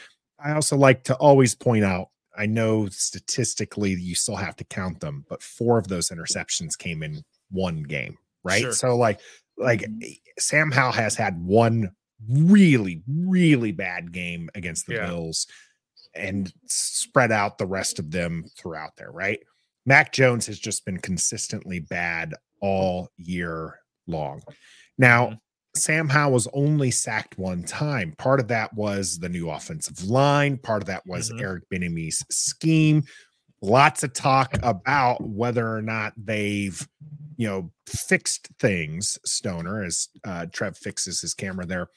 I 0.44 0.52
also 0.54 0.76
like 0.76 1.04
to 1.06 1.16
always 1.16 1.56
point 1.56 1.84
out, 1.86 2.10
I 2.38 2.46
know 2.46 2.88
statistically 2.90 3.92
you 3.94 4.16
still 4.16 4.36
have 4.36 4.56
to 4.58 4.64
count 4.66 5.00
them, 5.00 5.26
but 5.30 5.42
four 5.42 5.78
of 5.78 5.88
those 5.88 6.10
interceptions 6.10 6.78
came 6.78 7.02
in 7.04 7.24
one 7.50 7.84
game, 7.84 8.18
right? 8.44 8.62
Sure. 8.62 8.74
So 8.74 8.98
like 8.98 9.22
like 9.58 9.82
Mhm. 9.82 10.20
Sam 10.38 10.72
Howell 10.72 10.92
has 10.92 11.16
had 11.16 11.42
one 11.42 11.92
really, 12.30 13.02
really 13.08 13.72
bad 13.72 14.12
game 14.12 14.50
against 14.54 14.86
the 14.86 14.96
Yeah. 14.96 15.08
Bills 15.08 15.48
and 16.14 16.52
spread 16.66 17.32
out 17.32 17.58
the 17.58 17.66
rest 17.66 18.00
of 18.00 18.12
them 18.12 18.44
throughout 18.58 18.98
there, 18.98 19.12
right? 19.12 19.40
Mac 19.86 20.12
Jones 20.12 20.46
has 20.48 20.60
just 20.60 20.84
been 20.86 20.98
consistently 20.98 21.80
bad 21.80 22.34
all 22.62 23.12
year 23.18 23.80
long. 24.08 24.42
Now, 24.98 25.28
Mhm. 25.30 25.40
Sam 25.76 26.08
Howell 26.10 26.34
was 26.34 26.48
only 26.54 26.92
sacked 26.92 27.38
one 27.38 27.64
time. 27.64 28.14
Part 28.18 28.40
of 28.40 28.48
that 28.48 28.74
was 28.74 29.20
the 29.20 29.30
new 29.30 29.50
offensive 29.50 30.04
line, 30.06 30.58
part 30.58 30.82
of 30.82 30.88
that 30.88 31.06
was 31.06 31.32
Mhm. 31.32 31.42
Eric 31.42 31.70
Bieniemy's 31.70 32.24
scheme. 32.30 33.04
Lots 33.62 34.04
of 34.04 34.14
talk 34.14 34.58
about 34.64 35.28
whether 35.28 35.76
or 35.76 35.82
not 35.82 36.14
they've, 36.18 36.88
you 37.38 37.48
know, 37.48 37.72
fixed 37.88 38.50
things. 38.60 39.18
Stoner, 39.26 39.84
as 39.84 40.10
uh, 40.24 40.46
Trev 40.48 40.78
fixes 40.78 41.22
his 41.22 41.34
camera 41.34 41.66
there. 41.66 41.88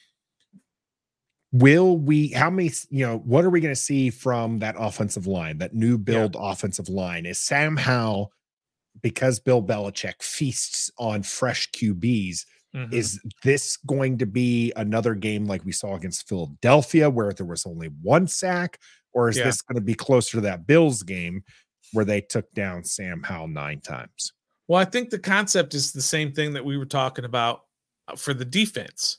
Will 1.52 1.96
we? 1.96 2.28
How 2.28 2.50
many? 2.50 2.70
You 2.90 3.06
know, 3.06 3.18
what 3.18 3.44
are 3.44 3.50
we 3.50 3.60
going 3.60 3.74
to 3.74 3.80
see 3.80 4.10
from 4.10 4.58
that 4.58 4.74
offensive 4.78 5.26
line, 5.26 5.58
that 5.58 5.74
new 5.74 5.96
build 5.98 6.36
offensive 6.38 6.88
line? 6.88 7.24
Is 7.26 7.40
Sam 7.40 7.76
Howell 7.76 8.32
because 9.00 9.38
Bill 9.40 9.62
Belichick 9.62 10.22
feasts 10.22 10.90
on 10.98 11.22
fresh 11.22 11.70
QBs? 11.70 12.44
Mhm. 12.74 12.92
Is 12.92 13.20
this 13.42 13.76
going 13.78 14.18
to 14.18 14.26
be 14.26 14.72
another 14.76 15.14
game 15.14 15.46
like 15.46 15.64
we 15.64 15.72
saw 15.72 15.94
against 15.94 16.28
Philadelphia 16.28 17.08
where 17.08 17.32
there 17.32 17.46
was 17.46 17.64
only 17.66 17.88
one 18.02 18.26
sack? 18.28 18.78
Or 19.12 19.28
is 19.28 19.38
Yeah. 19.38 19.44
this 19.44 19.62
going 19.62 19.76
to 19.76 19.80
be 19.82 19.94
closer 19.94 20.36
to 20.36 20.40
that 20.42 20.66
Bills 20.66 21.02
game 21.02 21.42
where 21.92 22.04
they 22.04 22.20
took 22.20 22.52
down 22.52 22.84
Sam 22.84 23.22
Howell 23.22 23.48
nine 23.48 23.80
times? 23.80 24.32
Well, 24.66 24.78
I 24.80 24.84
think 24.84 25.08
the 25.08 25.18
concept 25.18 25.72
is 25.74 25.92
the 25.92 26.02
same 26.02 26.32
thing 26.32 26.52
that 26.52 26.64
we 26.64 26.76
were 26.76 26.84
talking 26.86 27.24
about 27.24 27.64
uh, 28.06 28.16
for 28.16 28.34
the 28.34 28.44
defense. 28.44 29.18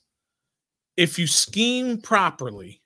If 0.95 1.17
you 1.17 1.25
scheme 1.25 1.99
properly, 2.01 2.81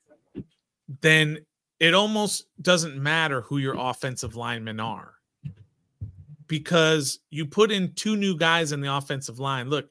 then 1.02 1.46
it 1.80 1.94
almost 1.94 2.46
doesn't 2.62 2.96
matter 2.96 3.42
who 3.42 3.58
your 3.58 3.76
offensive 3.78 4.36
linemen 4.38 4.80
are 4.80 5.16
because 6.48 7.20
you 7.30 7.46
put 7.46 7.72
in 7.72 7.94
two 7.96 8.16
new 8.16 8.38
guys 8.38 8.72
in 8.72 8.80
the 8.80 8.94
offensive 8.94 9.40
line. 9.40 9.70
Look, 9.70 9.90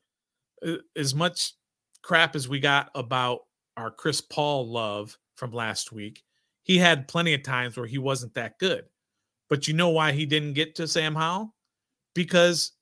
as 0.96 1.14
much 1.14 1.54
crap 2.02 2.36
as 2.36 2.48
we 2.48 2.60
got 2.60 2.90
about 2.94 3.40
our 3.76 3.90
Chris 3.90 4.20
Paul 4.20 4.68
love 4.68 5.18
from 5.36 5.52
last 5.52 5.92
week, 5.92 6.22
he 6.62 6.78
had 6.78 7.08
plenty 7.08 7.34
of 7.34 7.42
times 7.42 7.76
where 7.76 7.86
he 7.86 7.98
wasn't 7.98 8.34
that 8.34 8.58
good. 8.58 8.84
But 9.48 9.68
you 9.68 9.74
know 9.74 9.90
why 9.90 10.12
he 10.12 10.26
didn't 10.26 10.54
get 10.54 10.74
to 10.76 10.88
Sam 10.88 11.14
Howell? 11.14 11.54
Because 12.14 12.72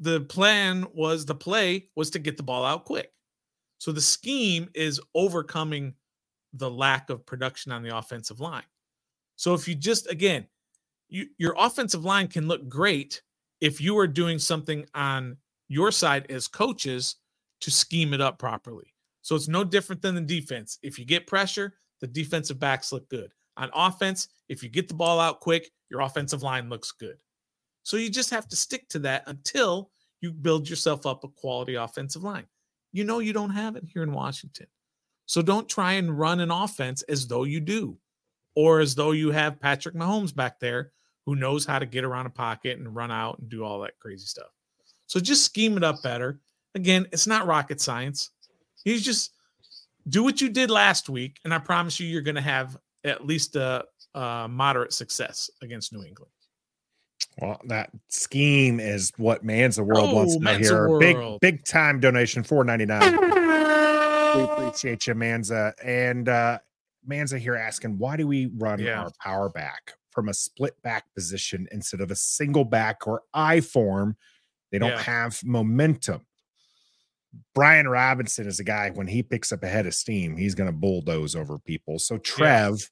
the 0.00 0.20
plan 0.20 0.86
was 0.94 1.24
the 1.24 1.34
play 1.34 1.88
was 1.96 2.10
to 2.10 2.18
get 2.18 2.36
the 2.36 2.42
ball 2.42 2.64
out 2.64 2.84
quick. 2.84 3.12
So 3.78 3.92
the 3.92 4.00
scheme 4.00 4.68
is 4.74 5.00
overcoming 5.14 5.94
the 6.52 6.70
lack 6.70 7.10
of 7.10 7.26
production 7.26 7.72
on 7.72 7.82
the 7.82 7.96
offensive 7.96 8.40
line. 8.40 8.64
So 9.36 9.54
if 9.54 9.68
you 9.68 9.74
just 9.74 10.10
again, 10.10 10.46
you, 11.08 11.26
your 11.38 11.54
offensive 11.56 12.04
line 12.04 12.28
can 12.28 12.48
look 12.48 12.68
great 12.68 13.22
if 13.60 13.80
you 13.80 13.96
are 13.98 14.06
doing 14.06 14.38
something 14.38 14.86
on 14.94 15.36
your 15.68 15.92
side 15.92 16.30
as 16.30 16.48
coaches 16.48 17.16
to 17.60 17.70
scheme 17.70 18.14
it 18.14 18.20
up 18.20 18.38
properly. 18.38 18.94
So 19.22 19.34
it's 19.34 19.48
no 19.48 19.64
different 19.64 20.02
than 20.02 20.14
the 20.14 20.20
defense. 20.20 20.78
If 20.82 20.98
you 20.98 21.04
get 21.04 21.26
pressure, 21.26 21.74
the 22.00 22.06
defensive 22.06 22.58
backs 22.58 22.92
look 22.92 23.08
good. 23.08 23.32
On 23.56 23.70
offense, 23.74 24.28
if 24.48 24.62
you 24.62 24.68
get 24.68 24.88
the 24.88 24.94
ball 24.94 25.20
out 25.20 25.40
quick, 25.40 25.70
your 25.90 26.00
offensive 26.00 26.42
line 26.42 26.68
looks 26.68 26.92
good. 26.92 27.16
So 27.82 27.96
you 27.96 28.08
just 28.08 28.30
have 28.30 28.48
to 28.48 28.56
stick 28.56 28.88
to 28.90 28.98
that 29.00 29.24
until 29.26 29.90
you 30.20 30.32
build 30.32 30.68
yourself 30.68 31.06
up 31.06 31.24
a 31.24 31.28
quality 31.28 31.74
offensive 31.74 32.22
line. 32.22 32.46
You 32.92 33.04
know 33.04 33.18
you 33.18 33.32
don't 33.32 33.50
have 33.50 33.76
it 33.76 33.84
here 33.92 34.02
in 34.02 34.12
Washington. 34.12 34.66
So 35.26 35.42
don't 35.42 35.68
try 35.68 35.94
and 35.94 36.18
run 36.18 36.40
an 36.40 36.50
offense 36.50 37.02
as 37.02 37.26
though 37.26 37.44
you 37.44 37.60
do, 37.60 37.98
or 38.56 38.80
as 38.80 38.94
though 38.94 39.12
you 39.12 39.30
have 39.30 39.60
Patrick 39.60 39.94
Mahomes 39.94 40.34
back 40.34 40.58
there 40.58 40.92
who 41.26 41.36
knows 41.36 41.66
how 41.66 41.78
to 41.78 41.84
get 41.84 42.04
around 42.04 42.24
a 42.24 42.30
pocket 42.30 42.78
and 42.78 42.96
run 42.96 43.10
out 43.10 43.38
and 43.38 43.50
do 43.50 43.62
all 43.62 43.80
that 43.80 43.98
crazy 43.98 44.24
stuff. 44.24 44.48
So 45.08 45.18
just 45.18 45.42
scheme 45.44 45.76
it 45.76 45.82
up 45.82 46.02
better. 46.02 46.38
Again, 46.74 47.06
it's 47.12 47.26
not 47.26 47.46
rocket 47.46 47.80
science. 47.80 48.30
He's 48.84 49.02
just 49.04 49.32
do 50.08 50.22
what 50.22 50.40
you 50.40 50.48
did 50.48 50.70
last 50.70 51.08
week, 51.08 51.38
and 51.44 51.52
I 51.52 51.58
promise 51.58 51.98
you, 51.98 52.06
you're 52.06 52.22
going 52.22 52.34
to 52.36 52.40
have 52.40 52.76
at 53.04 53.26
least 53.26 53.56
a, 53.56 53.84
a 54.14 54.46
moderate 54.48 54.92
success 54.92 55.50
against 55.62 55.92
New 55.92 56.04
England. 56.04 56.30
Well, 57.40 57.60
that 57.66 57.90
scheme 58.08 58.80
is 58.80 59.12
what 59.16 59.44
Man's 59.44 59.76
the 59.76 59.84
World 59.84 60.10
Oh, 60.10 60.14
wants 60.14 60.36
to 60.36 60.40
know 60.42 60.50
Manza 60.52 60.58
here. 60.58 60.98
Big, 60.98 61.40
big 61.40 61.64
time 61.64 62.00
donation, 62.00 62.42
four 62.42 62.62
ninety 62.64 62.86
nine. 62.86 63.18
We 64.34 64.42
appreciate 64.42 65.06
you, 65.06 65.14
Manza. 65.14 65.72
And 65.82 66.28
uh 66.28 66.58
Manza 67.08 67.38
here 67.38 67.54
asking, 67.56 67.96
why 67.96 68.16
do 68.18 68.26
we 68.26 68.50
run 68.58 68.78
Yeah. 68.78 69.00
our 69.04 69.10
power 69.22 69.48
back 69.48 69.94
from 70.10 70.28
a 70.28 70.34
split 70.34 70.80
back 70.82 71.04
position 71.14 71.66
instead 71.72 72.02
of 72.02 72.10
a 72.10 72.14
single 72.14 72.64
back 72.64 73.06
or 73.06 73.22
I 73.32 73.60
form? 73.62 74.16
They 74.70 74.78
don't 74.78 74.90
Yeah. 74.90 75.02
have 75.02 75.40
momentum. 75.44 76.26
Brian 77.54 77.88
Robinson 77.88 78.46
is 78.46 78.58
a 78.58 78.64
guy 78.64 78.90
when 78.90 79.06
he 79.06 79.22
picks 79.22 79.52
up 79.52 79.62
a 79.62 79.68
head 79.68 79.86
of 79.86 79.94
steam, 79.94 80.36
he's 80.36 80.54
going 80.54 80.70
to 80.70 80.76
bulldoze 80.76 81.36
over 81.36 81.58
people. 81.58 81.98
So 81.98 82.18
Trev, 82.18 82.90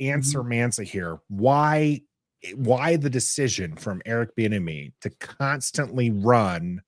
answer 0.00 0.42
Manza 0.42 0.84
here. 0.84 1.18
Why 1.28 2.00
why 2.56 2.96
the 2.96 3.08
decision 3.08 3.74
from 3.74 4.02
Eric 4.04 4.36
Bieniemy 4.36 4.92
to 5.00 5.10
constantly 5.18 6.10
run 6.10 6.82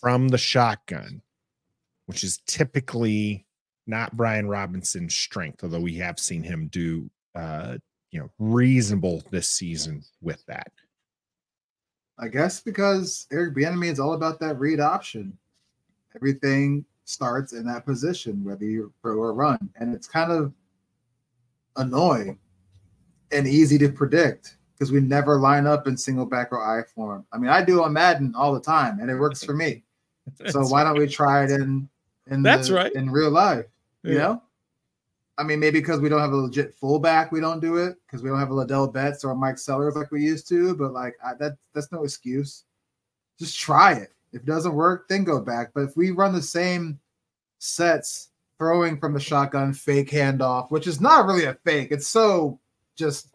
from 0.00 0.28
the 0.28 0.38
shotgun, 0.38 1.22
which 2.06 2.24
is 2.24 2.38
typically 2.46 3.46
not 3.86 4.16
Brian 4.16 4.48
Robinson's 4.48 5.14
strength, 5.14 5.62
although 5.62 5.80
we 5.80 5.94
have 5.96 6.18
seen 6.18 6.42
him 6.42 6.68
do 6.68 7.10
uh 7.34 7.78
you 8.10 8.18
know 8.20 8.30
reasonable 8.38 9.22
this 9.30 9.48
season 9.48 10.02
with 10.20 10.44
that. 10.46 10.72
I 12.18 12.28
guess 12.28 12.60
because 12.60 13.26
Eric 13.30 13.54
Bieniemy 13.54 13.86
is 13.92 14.00
all 14.00 14.14
about 14.14 14.40
that 14.40 14.58
read 14.58 14.80
option. 14.80 15.36
Everything 16.16 16.84
starts 17.04 17.52
in 17.52 17.64
that 17.66 17.84
position, 17.86 18.42
whether 18.44 18.64
you 18.64 18.92
throw 19.02 19.18
or 19.18 19.32
run, 19.32 19.70
and 19.76 19.94
it's 19.94 20.08
kind 20.08 20.32
of 20.32 20.52
annoying 21.76 22.38
and 23.30 23.46
easy 23.46 23.78
to 23.78 23.88
predict 23.88 24.56
because 24.74 24.90
we 24.92 25.00
never 25.00 25.38
line 25.38 25.66
up 25.66 25.86
in 25.86 25.96
single 25.96 26.26
back 26.26 26.52
or 26.52 26.60
I 26.62 26.82
form. 26.84 27.24
I 27.32 27.38
mean, 27.38 27.50
I 27.50 27.64
do 27.64 27.82
on 27.82 27.92
Madden 27.92 28.34
all 28.36 28.52
the 28.54 28.60
time, 28.60 29.00
and 29.00 29.10
it 29.10 29.16
works 29.16 29.42
for 29.44 29.54
me. 29.54 29.84
So 30.50 30.60
why 30.66 30.84
don't 30.84 30.98
we 30.98 31.06
try 31.08 31.44
it 31.44 31.50
in 31.50 31.88
in 32.30 32.42
That's 32.42 32.68
the- 32.68 32.74
right. 32.74 32.92
in 32.92 33.10
real 33.10 33.30
life? 33.30 33.64
You 34.02 34.12
Yeah. 34.12 34.18
know, 34.18 34.42
I 35.38 35.44
mean, 35.44 35.60
maybe 35.60 35.78
because 35.78 36.00
we 36.00 36.08
don't 36.08 36.20
have 36.20 36.32
a 36.32 36.36
legit 36.36 36.74
fullback, 36.74 37.30
we 37.30 37.40
don't 37.40 37.60
do 37.60 37.76
it 37.76 37.96
because 38.04 38.22
we 38.22 38.28
don't 38.28 38.40
have 38.40 38.50
a 38.50 38.54
Ladell 38.54 38.92
Betts 38.92 39.24
or 39.24 39.30
a 39.30 39.36
Mike 39.36 39.56
Sellers 39.56 39.94
like 39.94 40.10
we 40.10 40.20
used 40.20 40.48
to. 40.48 40.74
But 40.74 40.92
like 40.92 41.14
I, 41.24 41.34
that, 41.34 41.56
that's 41.72 41.92
no 41.92 42.02
excuse. 42.02 42.64
Just 43.38 43.58
try 43.58 43.92
it. 43.92 44.12
If 44.32 44.42
it 44.42 44.46
doesn't 44.46 44.74
work, 44.74 45.08
then 45.08 45.22
go 45.22 45.40
back. 45.40 45.70
But 45.74 45.84
if 45.84 45.96
we 45.96 46.10
run 46.10 46.34
the 46.34 46.42
same 46.42 46.98
sets, 47.60 48.30
throwing 48.58 48.98
from 48.98 49.14
the 49.14 49.20
shotgun, 49.20 49.72
fake 49.72 50.10
handoff, 50.10 50.72
which 50.72 50.88
is 50.88 51.00
not 51.00 51.26
really 51.26 51.44
a 51.44 51.54
fake, 51.54 51.88
it's 51.92 52.08
so 52.08 52.58
just. 52.96 53.28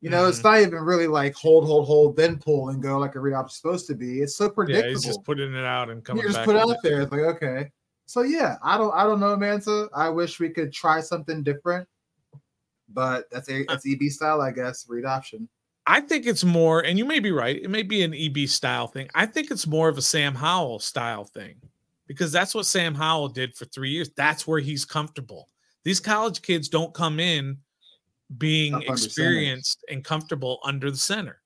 You 0.00 0.10
know, 0.10 0.28
it's 0.28 0.38
mm-hmm. 0.38 0.48
not 0.48 0.60
even 0.60 0.84
really 0.84 1.08
like 1.08 1.34
hold, 1.34 1.66
hold, 1.66 1.86
hold, 1.88 2.16
then 2.16 2.38
pull 2.38 2.68
and 2.68 2.80
go 2.80 2.98
like 2.98 3.16
a 3.16 3.20
read 3.20 3.34
option 3.34 3.56
supposed 3.56 3.88
to 3.88 3.96
be. 3.96 4.20
It's 4.20 4.36
so 4.36 4.44
Yeah, 4.44 4.50
predictable 4.50 4.90
he's 4.90 5.04
just 5.04 5.24
putting 5.24 5.52
it 5.52 5.64
out 5.64 5.90
and 5.90 6.04
coming 6.04 6.22
you 6.22 6.28
just 6.28 6.44
put 6.44 6.54
it 6.54 6.62
out 6.62 6.76
there. 6.84 7.00
It's 7.00 7.10
like 7.10 7.22
okay. 7.22 7.72
So 8.08 8.22
yeah, 8.22 8.56
I 8.62 8.78
don't 8.78 8.94
I 8.94 9.04
don't 9.04 9.20
know, 9.20 9.36
Mansa. 9.36 9.90
I 9.94 10.08
wish 10.08 10.40
we 10.40 10.48
could 10.48 10.72
try 10.72 10.98
something 10.98 11.42
different, 11.42 11.86
but 12.88 13.28
that's 13.30 13.50
a 13.50 13.66
that's 13.68 13.84
EB 13.86 14.10
style, 14.10 14.40
I 14.40 14.50
guess. 14.50 14.86
Read 14.88 15.04
option. 15.04 15.46
I 15.86 16.00
think 16.00 16.24
it's 16.26 16.42
more, 16.42 16.80
and 16.80 16.98
you 16.98 17.04
may 17.04 17.20
be 17.20 17.32
right. 17.32 17.62
It 17.62 17.68
may 17.68 17.82
be 17.82 18.02
an 18.02 18.14
EB 18.14 18.48
style 18.48 18.86
thing. 18.86 19.10
I 19.14 19.26
think 19.26 19.50
it's 19.50 19.66
more 19.66 19.90
of 19.90 19.98
a 19.98 20.02
Sam 20.02 20.34
Howell 20.34 20.78
style 20.78 21.26
thing 21.26 21.56
because 22.06 22.32
that's 22.32 22.54
what 22.54 22.64
Sam 22.64 22.94
Howell 22.94 23.28
did 23.28 23.54
for 23.54 23.66
three 23.66 23.90
years. 23.90 24.08
That's 24.16 24.46
where 24.46 24.60
he's 24.60 24.86
comfortable. 24.86 25.50
These 25.84 26.00
college 26.00 26.40
kids 26.40 26.70
don't 26.70 26.94
come 26.94 27.20
in 27.20 27.58
being 28.38 28.72
Up 28.72 28.80
under 28.88 28.96
center. 28.96 29.06
experienced 29.06 29.84
and 29.90 30.02
comfortable 30.02 30.60
under 30.64 30.90
the 30.90 30.96
center. 30.96 31.42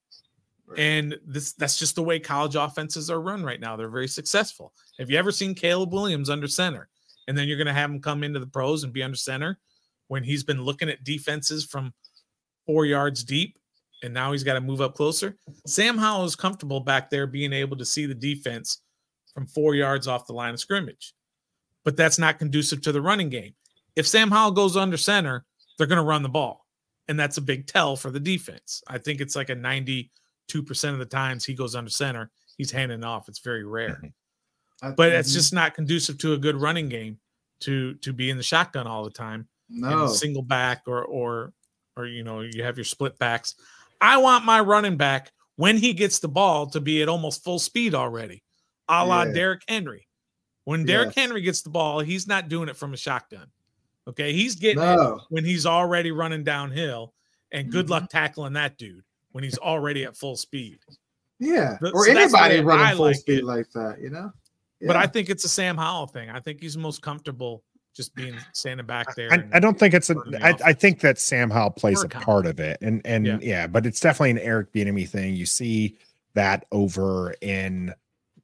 And 0.77 1.19
this 1.27 1.53
that's 1.53 1.79
just 1.79 1.95
the 1.95 2.03
way 2.03 2.19
college 2.19 2.55
offenses 2.55 3.11
are 3.11 3.21
run 3.21 3.45
right 3.45 3.61
now. 3.61 3.77
They're 3.77 3.89
very 3.89 4.09
successful. 4.09 4.73
Have 4.99 5.11
you 5.11 5.19
ever 5.19 5.33
seen 5.33 5.55
Caleb 5.55 5.93
Williams 5.93 6.31
under 6.31 6.49
center? 6.49 6.89
And 7.29 7.37
then 7.37 7.47
you're 7.47 7.57
going 7.57 7.67
to 7.67 7.73
have 7.73 7.91
him 7.91 8.01
come 8.01 8.25
into 8.25 8.41
the 8.41 8.47
pros 8.47 8.85
and 8.85 8.93
be 8.93 9.03
under 9.03 9.17
center 9.17 9.59
when 10.09 10.25
he's 10.25 10.45
been 10.45 10.63
looking 10.63 10.89
at 10.89 11.05
defenses 11.05 11.65
from 11.65 11.93
four 12.67 12.85
yards 12.85 13.23
deep 13.25 13.59
and 14.03 14.13
now 14.13 14.33
he's 14.33 14.43
got 14.43 14.55
to 14.55 14.61
move 14.61 14.81
up 14.81 14.95
closer. 14.95 15.37
Sam 15.67 15.97
Howell 15.97 16.25
is 16.25 16.37
comfortable 16.37 16.81
back 16.81 17.09
there 17.09 17.27
being 17.27 17.53
able 17.53 17.77
to 17.77 17.85
see 17.85 18.07
the 18.07 18.15
defense 18.15 18.79
from 19.33 19.47
four 19.47 19.75
yards 19.75 20.09
off 20.09 20.27
the 20.27 20.33
line 20.33 20.55
of 20.55 20.61
scrimmage. 20.61 21.15
But 21.85 21.97
that's 21.97 22.19
not 22.19 22.39
conducive 22.39 22.83
to 22.83 22.93
the 22.93 23.01
running 23.01 23.29
game. 23.29 23.55
If 23.97 24.07
Sam 24.07 24.31
Howell 24.31 24.53
goes 24.53 24.77
under 24.77 24.97
center, 24.97 25.45
they're 25.79 25.87
going 25.87 25.97
to 25.97 26.03
run 26.03 26.23
the 26.23 26.29
ball. 26.29 26.67
And 27.09 27.19
that's 27.19 27.37
a 27.37 27.43
big 27.43 27.67
tell 27.67 27.97
for 27.97 28.11
the 28.11 28.21
defense. 28.21 28.83
I 28.89 28.99
think 28.99 29.21
it's 29.21 29.37
like 29.37 29.51
a 29.51 29.55
92% 30.53 30.93
of 30.93 30.99
the 30.99 31.05
times 31.07 31.45
he 31.45 31.55
goes 31.55 31.75
under 31.75 31.91
center, 31.91 32.31
he's 32.57 32.71
handing 32.71 33.05
off. 33.05 33.29
It's 33.29 33.39
very 33.41 33.65
rare. 33.65 34.01
I- 34.83 34.91
But 34.91 35.13
it's 35.13 35.33
just 35.33 35.53
not 35.53 35.75
conducive 35.75 36.19
to 36.19 36.33
a 36.35 36.39
good 36.39 36.57
running 36.61 36.89
game 36.89 37.19
to 37.61 37.95
to 37.97 38.13
be 38.13 38.29
in 38.31 38.37
the 38.37 38.43
shotgun 38.43 38.89
all 38.89 39.05
the 39.05 39.11
time 39.11 39.47
no. 39.69 40.09
single 40.09 40.43
back 40.43 40.83
or 40.89 41.05
or 41.05 41.53
or 41.97 42.07
you 42.07 42.25
know 42.25 42.41
you 42.41 42.65
have 42.65 42.77
your 42.77 42.85
split 42.85 43.17
backs. 43.19 43.55
I 44.01 44.17
want 44.17 44.45
my 44.45 44.59
running 44.59 44.97
back 44.97 45.31
when 45.55 45.77
he 45.77 45.93
gets 45.93 46.19
the 46.19 46.27
ball 46.29 46.67
to 46.71 46.81
be 46.81 47.01
at 47.03 47.09
almost 47.09 47.45
full 47.45 47.61
speed 47.61 47.95
already, 47.95 48.43
a 48.89 49.07
la 49.07 49.23
Yeah. 49.23 49.33
Derrick 49.33 49.63
Henry. 49.69 50.09
When 50.65 50.85
Derrick 50.85 51.09
Yes. 51.09 51.15
Henry 51.15 51.41
gets 51.43 51.63
the 51.63 51.71
ball, 51.71 52.01
he's 52.01 52.27
not 52.27 52.49
doing 52.49 52.69
it 52.69 52.77
from 52.77 52.93
a 52.93 52.97
shotgun. 52.97 53.47
Okay, 54.09 54.33
he's 54.33 54.57
getting 54.57 54.83
it 54.83 54.97
No. 54.97 55.21
when 55.29 55.45
he's 55.45 55.65
already 55.67 56.11
running 56.11 56.43
downhill, 56.43 57.15
and 57.53 57.71
good 57.71 57.87
Mhm. 57.87 57.91
luck 57.91 58.11
tackling 58.11 58.55
that 58.55 58.77
dude 58.79 59.05
when 59.33 59.45
he's 59.45 59.59
already 59.59 60.05
at 60.05 60.17
full 60.17 60.37
speed. 60.37 60.79
Yeah. 61.39 61.77
But- 61.81 61.95
or 61.95 62.07
so 62.07 62.13
anybody 62.13 62.61
running 62.61 62.87
I 62.87 62.95
full 62.95 63.07
like 63.07 63.17
speed 63.17 63.39
it. 63.41 63.45
like 63.45 63.71
that, 63.73 63.99
you 64.01 64.11
know? 64.11 64.33
But 64.85 64.97
I 64.97 65.07
think 65.07 65.31
it's 65.31 65.45
a 65.45 65.49
Sam 65.49 65.77
Howell 65.77 66.09
thing. 66.09 66.29
I 66.31 66.41
think 66.41 66.61
he's 66.61 66.77
most 66.77 67.03
comfortable 67.03 67.63
just 67.95 68.15
being 68.17 68.35
standing 68.53 68.85
back 68.87 69.15
there. 69.15 69.33
I, 69.33 69.45
I 69.53 69.61
don't 69.61 69.79
think 69.79 69.95
it's 69.95 70.11
a. 70.11 70.15
running 70.15 70.33
the 70.33 70.43
I, 70.45 70.49
I 70.49 70.51
offense. 70.51 70.81
think 70.81 71.01
that 71.01 71.19
Sam 71.21 71.51
Howell 71.51 71.71
plays 71.71 72.03
a 72.03 72.09
part 72.09 72.47
of 72.47 72.59
it, 72.59 72.79
and 72.83 73.01
and 73.05 73.25
Yeah. 73.27 73.39
yeah. 73.43 73.67
but 73.69 73.87
it's 73.87 74.01
definitely 74.01 74.31
an 74.33 74.39
Eric 74.41 74.73
Bieniemy 74.73 75.09
thing. 75.09 75.35
You 75.37 75.47
see 75.47 75.99
that 76.35 76.67
over 76.73 77.33
in 77.43 77.95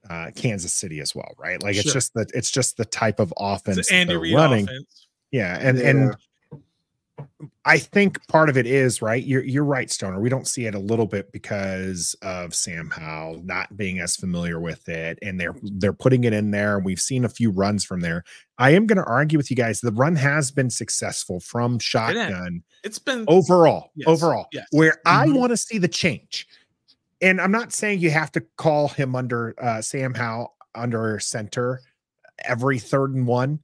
uh, 0.08 0.30
Kansas 0.36 0.72
City 0.74 1.00
as 1.00 1.12
well, 1.12 1.32
right? 1.38 1.60
Like 1.60 1.74
it's 1.76 1.92
just 1.92 2.14
that 2.14 2.30
it's 2.34 2.52
just 2.52 2.76
the 2.76 2.84
type 2.84 3.18
of 3.18 3.34
offense 3.36 3.78
it's 3.78 3.88
that 3.88 3.94
an 3.94 4.00
Andy 4.02 4.12
they're 4.12 4.20
Reid 4.20 4.34
running. 4.36 4.64
offense. 4.68 5.08
Yeah, 5.32 5.58
and 5.60 5.76
Yeah. 5.78 5.88
and 5.88 6.16
I 7.64 7.78
think 7.78 8.26
part 8.28 8.48
of 8.48 8.56
it 8.56 8.66
is 8.66 9.02
right. 9.02 9.22
You're 9.22 9.42
you're 9.44 9.64
right, 9.64 9.90
Stoner. 9.90 10.20
We 10.20 10.28
don't 10.28 10.46
see 10.48 10.66
it 10.66 10.74
a 10.74 10.78
little 10.78 11.06
bit 11.06 11.30
because 11.32 12.16
of 12.22 12.54
Sam 12.54 12.90
Howell 12.90 13.42
not 13.44 13.76
being 13.76 13.98
as 14.00 14.16
familiar 14.16 14.58
with 14.60 14.88
it, 14.88 15.18
and 15.22 15.38
they're 15.40 15.54
they're 15.62 15.92
putting 15.92 16.24
it 16.24 16.32
in 16.32 16.50
there. 16.50 16.78
We've 16.78 17.00
seen 17.00 17.24
a 17.24 17.28
few 17.28 17.50
runs 17.50 17.84
from 17.84 18.00
there. 18.00 18.24
I 18.58 18.70
am 18.70 18.86
going 18.86 18.96
to 18.98 19.04
argue 19.04 19.38
with 19.38 19.50
you 19.50 19.56
guys. 19.56 19.80
The 19.80 19.92
run 19.92 20.16
has 20.16 20.50
been 20.50 20.70
successful 20.70 21.40
from 21.40 21.78
shotgun 21.78 22.62
It's 22.84 22.98
been 22.98 23.24
overall. 23.28 23.90
Yes, 23.94 24.08
Overall, 24.08 24.46
yes. 24.52 24.66
where 24.72 24.96
I 25.06 25.26
Mhm. 25.26 25.34
want 25.38 25.50
to 25.50 25.56
see 25.56 25.78
the 25.78 25.88
change, 25.88 26.46
and 27.20 27.40
I'm 27.40 27.52
not 27.52 27.72
saying 27.72 28.00
you 28.00 28.10
have 28.10 28.32
to 28.32 28.40
call 28.56 28.88
him 28.88 29.14
under 29.14 29.54
uh, 29.62 29.82
Sam 29.82 30.14
Howell 30.14 30.54
under 30.74 31.18
center 31.20 31.80
every 32.44 32.78
third 32.78 33.14
and 33.14 33.26
one. 33.26 33.60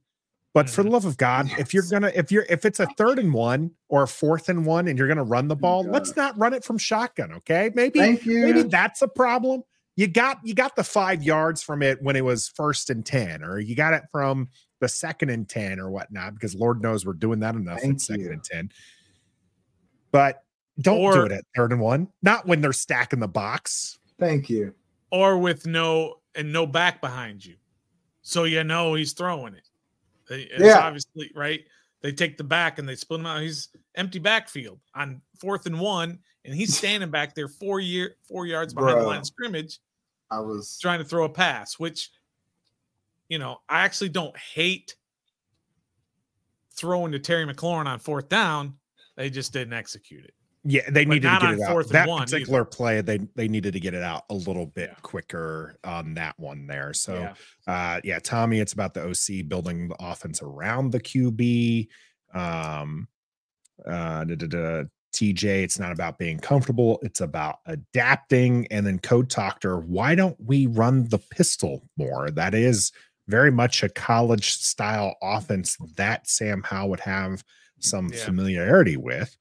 But 0.55 0.69
for 0.69 0.83
the 0.83 0.89
mm. 0.89 0.93
love 0.93 1.03
of 1.03 1.17
God, 1.17 1.51
if 1.59 1.73
you're 1.73 1.83
gonna 1.91 2.13
if 2.15 2.31
you're 2.31 2.45
if 2.47 2.63
it's 2.63 2.79
a 2.79 2.87
third 2.97 3.19
and 3.19 3.33
one 3.33 3.71
or 3.89 4.03
a 4.03 4.07
fourth 4.07 4.47
and 4.47 4.65
one 4.65 4.87
and 4.87 4.97
you're 4.97 5.09
gonna 5.09 5.21
run 5.21 5.49
the 5.49 5.55
oh 5.55 5.59
ball, 5.59 5.83
let's 5.83 6.15
not 6.15 6.37
run 6.37 6.53
it 6.53 6.63
from 6.63 6.77
shotgun. 6.77 7.33
Okay. 7.33 7.71
Maybe 7.75 7.99
maybe 8.25 8.63
that's 8.63 9.01
a 9.01 9.07
problem. 9.09 9.63
You 9.97 10.07
got 10.07 10.39
you 10.45 10.53
got 10.53 10.77
the 10.77 10.83
five 10.85 11.21
yards 11.21 11.61
from 11.61 11.83
it 11.83 12.01
when 12.01 12.15
it 12.15 12.23
was 12.23 12.47
first 12.47 12.89
and 12.89 13.05
10, 13.05 13.43
or 13.43 13.59
you 13.59 13.75
got 13.75 13.93
it 13.95 14.03
from 14.13 14.47
the 14.79 14.87
second 14.87 15.29
and 15.29 15.47
10 15.47 15.77
or 15.77 15.89
whatnot, 15.89 16.35
because 16.35 16.55
Lord 16.55 16.81
knows 16.81 17.05
we're 17.05 17.11
doing 17.11 17.41
that 17.41 17.55
enough 17.55 17.79
in 17.79 17.89
Thank 17.89 17.99
second 17.99 18.23
you. 18.23 18.31
and 18.31 18.43
10. 18.45 18.71
But 20.13 20.41
don't 20.79 21.11
do 21.11 21.23
it 21.23 21.33
at 21.33 21.43
third 21.53 21.73
and 21.73 21.81
one, 21.81 22.07
not 22.21 22.47
when 22.47 22.61
they're 22.61 22.71
stacking 22.71 23.19
the 23.19 23.27
box. 23.27 23.99
Thank 24.21 24.49
you. 24.49 24.73
or 25.11 25.37
with 25.37 25.67
no 25.67 26.21
and 26.33 26.53
no 26.53 26.65
back 26.65 27.01
behind 27.01 27.45
you. 27.45 27.55
So 28.21 28.45
you 28.45 28.63
know 28.63 28.93
he's 28.93 29.11
throwing 29.11 29.53
it. 29.53 29.67
They- 30.27 30.43
It's 30.43 30.63
Yeah. 30.63 30.79
obviously 30.79 31.31
right. 31.35 31.65
They 32.01 32.11
take 32.11 32.37
the 32.37 32.43
back 32.43 32.77
and 32.77 32.87
they 32.87 32.95
split 32.95 33.19
him 33.19 33.25
out. 33.25 33.41
He's 33.41 33.69
empty 33.95 34.19
backfield 34.19 34.79
on 34.93 35.21
fourth 35.39 35.65
and 35.65 35.79
one, 35.79 36.19
and 36.43 36.53
he's 36.53 36.77
standing 36.77 37.09
back 37.09 37.33
there 37.35 37.47
four 37.47 37.79
year 37.79 38.17
four 38.27 38.45
yards 38.45 38.73
behind 38.73 38.99
the 39.01 39.05
line 39.07 39.19
of 39.19 39.25
scrimmage. 39.25 39.79
I 40.31 40.39
was 40.39 40.77
trying 40.79 40.99
to 40.99 41.05
throw 41.05 41.25
a 41.25 41.29
pass, 41.29 41.79
which 41.79 42.11
you 43.27 43.39
know, 43.39 43.59
I 43.67 43.81
actually 43.85 44.09
don't 44.09 44.37
hate 44.37 44.95
throwing 46.71 47.11
to 47.13 47.19
Terry 47.19 47.45
McLaurin 47.45 47.87
on 47.87 47.97
fourth 47.99 48.29
down. 48.29 48.77
They 49.15 49.29
just 49.31 49.51
didn't 49.53 49.73
execute 49.73 50.25
it. 50.25 50.33
Yeah, 50.67 50.81
they 50.89 51.05
But 51.05 51.13
needed 51.13 51.29
to 51.29 51.39
get 51.39 51.53
it 51.53 51.61
out. 51.61 51.87
That 51.89 52.07
particular 52.07 52.65
play, 52.65 53.01
they 53.01 53.19
they 53.35 53.47
needed 53.47 53.73
to 53.73 53.79
get 53.79 53.93
it 53.93 54.01
out 54.01 54.23
a 54.31 54.33
little 54.33 54.65
bit 54.65 54.89
Yeah. 54.93 54.99
quicker 55.03 55.77
on 55.83 56.15
that 56.15 56.39
one 56.39 56.65
there. 56.65 56.91
So 56.93 57.13
yeah. 57.67 57.71
uh 57.71 58.01
yeah 58.03 58.19
tommy 58.19 58.59
it's 58.59 58.73
about 58.73 58.93
the 58.95 59.03
oc 59.07 59.47
building 59.47 59.87
the 59.89 59.95
offense 59.99 60.41
around 60.41 60.91
the 60.91 60.99
qb 60.99 61.87
um 62.33 63.07
uh 63.85 64.23
da, 64.23 64.35
da, 64.35 64.47
da, 64.47 64.83
tj 65.13 65.43
it's 65.43 65.79
not 65.79 65.91
about 65.91 66.17
being 66.17 66.37
comfortable 66.39 66.99
it's 67.03 67.21
about 67.21 67.57
adapting 67.65 68.67
and 68.71 68.85
then 68.85 68.99
code 68.99 69.29
doctor 69.29 69.79
why 69.79 70.13
don't 70.15 70.35
we 70.39 70.67
run 70.67 71.07
the 71.09 71.17
pistol 71.17 71.87
more 71.97 72.29
that 72.31 72.53
is 72.53 72.91
very 73.27 73.51
much 73.51 73.81
a 73.83 73.89
college 73.89 74.51
style 74.51 75.15
offense 75.21 75.77
that 75.95 76.27
sam 76.27 76.61
howell 76.63 76.89
would 76.89 76.99
have 76.99 77.43
some 77.79 78.09
Yeah. 78.13 78.19
familiarity 78.25 78.97
with 78.97 79.35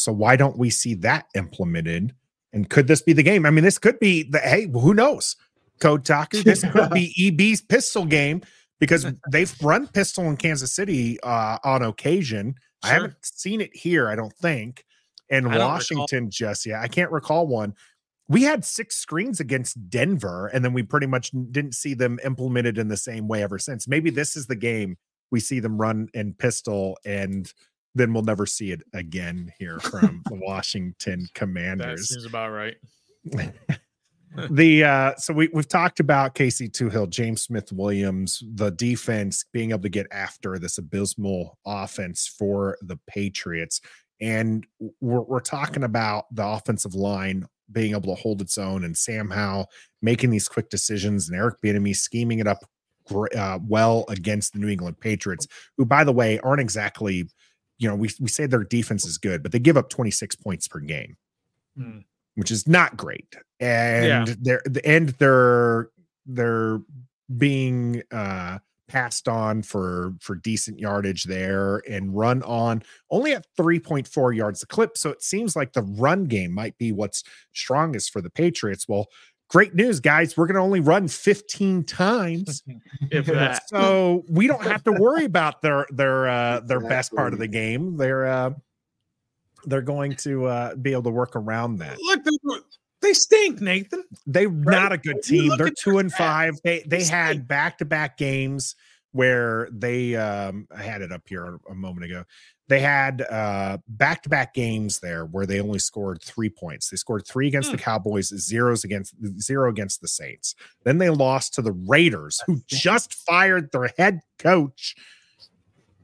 so 0.00 0.12
why 0.12 0.36
don't 0.36 0.58
we 0.58 0.70
see 0.70 0.94
that 0.94 1.26
implemented 1.34 2.14
and 2.52 2.70
could 2.70 2.86
this 2.86 3.02
be 3.02 3.12
the 3.12 3.22
game 3.22 3.46
i 3.46 3.50
mean 3.50 3.64
this 3.64 3.78
could 3.78 3.98
be 3.98 4.22
the 4.22 4.38
hey 4.38 4.66
who 4.72 4.94
knows 4.94 5.36
Kotaku. 5.80 6.44
This 6.44 6.62
could 6.62 6.90
be 6.90 7.12
EB's 7.18 7.60
pistol 7.60 8.04
game 8.04 8.42
because 8.78 9.06
they've 9.30 9.52
run 9.62 9.88
pistol 9.88 10.24
in 10.28 10.36
Kansas 10.36 10.72
City 10.72 11.18
uh, 11.22 11.58
on 11.64 11.82
occasion. 11.82 12.54
I 12.82 12.88
haven't 12.88 13.14
seen 13.22 13.60
it 13.60 13.74
here, 13.74 14.08
I 14.08 14.14
don't 14.14 14.34
think. 14.34 14.84
In 15.28 15.38
I 15.38 15.40
don't 15.40 15.52
recall. 15.52 15.68
Washington, 15.68 16.30
just 16.30 16.66
yet. 16.66 16.80
I 16.80 16.88
can't 16.88 17.10
recall 17.10 17.46
one. 17.46 17.74
We 18.28 18.42
had 18.42 18.64
six 18.64 18.96
screens 18.96 19.40
against 19.40 19.90
Denver, 19.90 20.46
and 20.48 20.64
then 20.64 20.72
we 20.72 20.82
pretty 20.82 21.06
much 21.06 21.32
didn't 21.50 21.74
see 21.74 21.94
them 21.94 22.18
implemented 22.24 22.78
in 22.78 22.88
the 22.88 22.96
same 22.96 23.26
way 23.26 23.42
ever 23.42 23.58
since. 23.58 23.88
Maybe 23.88 24.10
this 24.10 24.36
is 24.36 24.46
the 24.46 24.56
game 24.56 24.96
we 25.32 25.40
see 25.40 25.60
them 25.60 25.78
run 25.78 26.08
in 26.14 26.34
pistol, 26.34 26.96
and 27.04 27.52
then 27.94 28.12
we'll 28.12 28.22
never 28.22 28.46
see 28.46 28.72
it 28.72 28.82
again 28.94 29.52
here 29.58 29.78
from 29.78 30.22
the 30.26 30.34
Washington 30.46 31.20
That 31.20 31.34
Commanders 31.34 32.08
seems 32.08 32.24
about 32.24 32.50
right. 32.50 32.76
the 34.50 34.84
uh 34.84 35.14
so 35.16 35.34
we 35.34 35.48
we've 35.52 35.68
talked 35.68 36.00
about 36.00 36.34
Casey 36.34 36.68
Toohill, 36.68 37.10
James 37.10 37.42
Smith 37.42 37.72
Williams, 37.72 38.42
the 38.54 38.70
defense 38.70 39.44
being 39.52 39.70
able 39.70 39.82
to 39.82 39.88
get 39.88 40.06
after 40.12 40.58
this 40.58 40.78
abysmal 40.78 41.58
offense 41.66 42.26
for 42.26 42.78
the 42.82 42.98
Patriots. 43.06 43.80
And 44.20 44.66
we're, 45.00 45.22
we're 45.22 45.40
talking 45.40 45.82
about 45.82 46.26
the 46.34 46.46
offensive 46.46 46.94
line 46.94 47.46
being 47.72 47.92
able 47.92 48.14
to 48.14 48.20
hold 48.20 48.40
its 48.40 48.58
own 48.58 48.84
and 48.84 48.96
Sam 48.96 49.30
Howell 49.30 49.68
making 50.02 50.30
these 50.30 50.48
quick 50.48 50.68
decisions 50.70 51.28
and 51.28 51.38
Eric 51.38 51.60
Bieniemy 51.62 51.96
scheming 51.96 52.38
it 52.38 52.46
up 52.46 52.64
uh, 53.36 53.58
well 53.66 54.04
against 54.08 54.52
the 54.52 54.58
New 54.58 54.68
England 54.68 55.00
Patriots, 55.00 55.46
who, 55.76 55.84
by 55.84 56.04
the 56.04 56.12
way, 56.12 56.38
aren't 56.40 56.60
exactly, 56.60 57.28
you 57.80 57.88
know, 57.88 57.96
we, 57.96 58.10
we 58.20 58.28
say 58.28 58.46
their 58.46 58.62
defense 58.62 59.04
is 59.04 59.18
good, 59.18 59.42
but 59.42 59.50
they 59.50 59.58
give 59.58 59.76
up 59.76 59.88
26 59.88 60.36
points 60.36 60.68
per 60.68 60.78
game 60.78 61.16
Hmm. 61.76 62.00
which 62.36 62.50
is 62.52 62.68
not 62.68 62.96
great. 62.96 63.34
And 63.58 64.28
they're 64.40 64.62
and 64.84 65.08
they're 65.10 65.88
they're 66.26 66.80
being 67.36 68.02
uh 68.12 68.58
passed 68.88 69.28
on 69.28 69.62
for 69.62 70.12
for 70.20 70.34
decent 70.34 70.80
yardage 70.80 71.24
there 71.24 71.80
and 71.88 72.12
run 72.16 72.42
on 72.42 72.82
only 73.08 73.32
at 73.34 73.46
3.4 73.56 74.34
yards 74.36 74.64
a 74.64 74.66
clip. 74.66 74.98
So 74.98 75.10
it 75.10 75.22
seems 75.22 75.54
like 75.54 75.72
the 75.72 75.82
run 75.82 76.24
game 76.24 76.52
might 76.52 76.76
be 76.76 76.90
what's 76.90 77.22
strongest 77.52 78.12
for 78.12 78.20
the 78.20 78.30
Patriots. 78.30 78.88
Well, 78.88 79.06
great 79.50 79.74
news, 79.74 80.00
guys. 80.00 80.36
We're 80.36 80.46
gonna 80.46 80.64
only 80.64 80.80
run 80.80 81.08
15 81.08 81.84
times. 81.84 82.62
If 83.10 83.26
that. 83.26 83.68
so 83.68 84.24
we 84.28 84.46
don't 84.46 84.62
have 84.62 84.84
to 84.84 84.92
worry 84.92 85.24
about 85.24 85.62
their 85.62 85.86
their 85.90 86.28
uh 86.28 86.60
their 86.60 86.80
best 86.80 87.12
part 87.12 87.32
of 87.32 87.40
the 87.40 87.48
game. 87.48 87.96
They're 87.96 88.26
uh 88.26 88.50
they're 89.64 89.82
going 89.82 90.14
to 90.16 90.46
uh 90.46 90.74
be 90.76 90.92
able 90.92 91.04
to 91.04 91.10
work 91.10 91.34
around 91.34 91.78
that. 91.78 91.98
Look, 92.00 92.22
they, 92.22 92.30
they 93.02 93.12
stink, 93.14 93.60
Nathan. 93.60 94.04
They're 94.26 94.50
not 94.50 94.92
a 94.92 94.98
good 94.98 95.22
team. 95.22 95.56
They're 95.56 95.70
two 95.70 95.98
and 95.98 96.12
stats, 96.12 96.18
five. 96.18 96.60
They 96.62 96.84
they 96.86 96.98
they 96.98 97.04
had 97.04 97.48
back 97.48 97.78
to 97.78 97.84
back 97.84 98.16
games 98.16 98.76
where 99.12 99.68
they 99.72 100.14
um 100.14 100.68
I 100.70 100.82
had 100.82 101.02
it 101.02 101.10
up 101.10 101.22
here 101.26 101.58
a 101.68 101.74
moment 101.74 102.04
ago. 102.04 102.24
They 102.70 102.78
had 102.80 103.22
uh 103.22 103.78
back 103.88 104.22
to 104.22 104.28
back 104.28 104.54
games 104.54 105.00
there 105.00 105.26
where 105.26 105.44
they 105.44 105.60
only 105.60 105.80
scored 105.80 106.22
three 106.22 106.48
points. 106.48 106.88
They 106.88 106.96
scored 106.96 107.26
three 107.26 107.48
against 107.48 107.72
the 107.72 107.76
Hmm. 107.76 107.82
Cowboys, 107.82 108.28
zeros 108.28 108.84
against 108.84 109.12
zero 109.40 109.68
against 109.68 110.00
the 110.00 110.06
Saints. 110.08 110.54
Then 110.84 110.98
they 110.98 111.10
lost 111.10 111.52
to 111.54 111.62
the 111.62 111.72
Raiders, 111.72 112.40
who 112.46 112.60
just 112.68 113.12
fired 113.12 113.72
their 113.72 113.90
head 113.98 114.20
coach. 114.38 114.94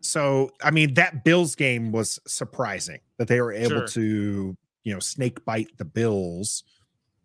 So 0.00 0.50
I 0.62 0.70
mean 0.72 0.94
that 0.94 1.24
Bills 1.24 1.54
game 1.54 1.92
was 1.92 2.18
surprising 2.26 2.98
that 3.18 3.28
they 3.28 3.40
were 3.40 3.52
able 3.52 3.68
Sure. 3.68 3.86
to 3.88 4.56
you 4.84 4.92
know 4.92 5.00
snake 5.00 5.44
bite 5.44 5.68
the 5.78 5.84
Bills. 5.84 6.64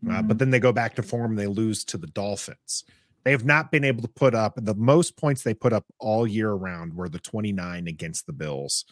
Uh, 0.08 0.22
Mhm. 0.22 0.28
but 0.28 0.40
then 0.40 0.50
they 0.50 0.60
go 0.60 0.72
back 0.72 0.96
to 0.96 1.04
form 1.04 1.32
and 1.32 1.40
they 1.40 1.48
lose 1.48 1.84
to 1.86 1.98
the 1.98 2.08
Dolphins. 2.08 2.84
They 3.24 3.32
have 3.32 3.46
not 3.46 3.72
been 3.72 3.84
able 3.84 4.02
to 4.02 4.08
put 4.08 4.34
up 4.34 4.54
the 4.58 4.74
most 4.74 5.16
points 5.16 5.44
they 5.44 5.54
put 5.54 5.74
up 5.74 5.86
all 6.00 6.26
year 6.26 6.50
around 6.52 6.96
were 6.96 7.08
the 7.10 7.20
29 7.20 7.88
against 7.88 8.26
the 8.26 8.34
Bills. 8.34 8.84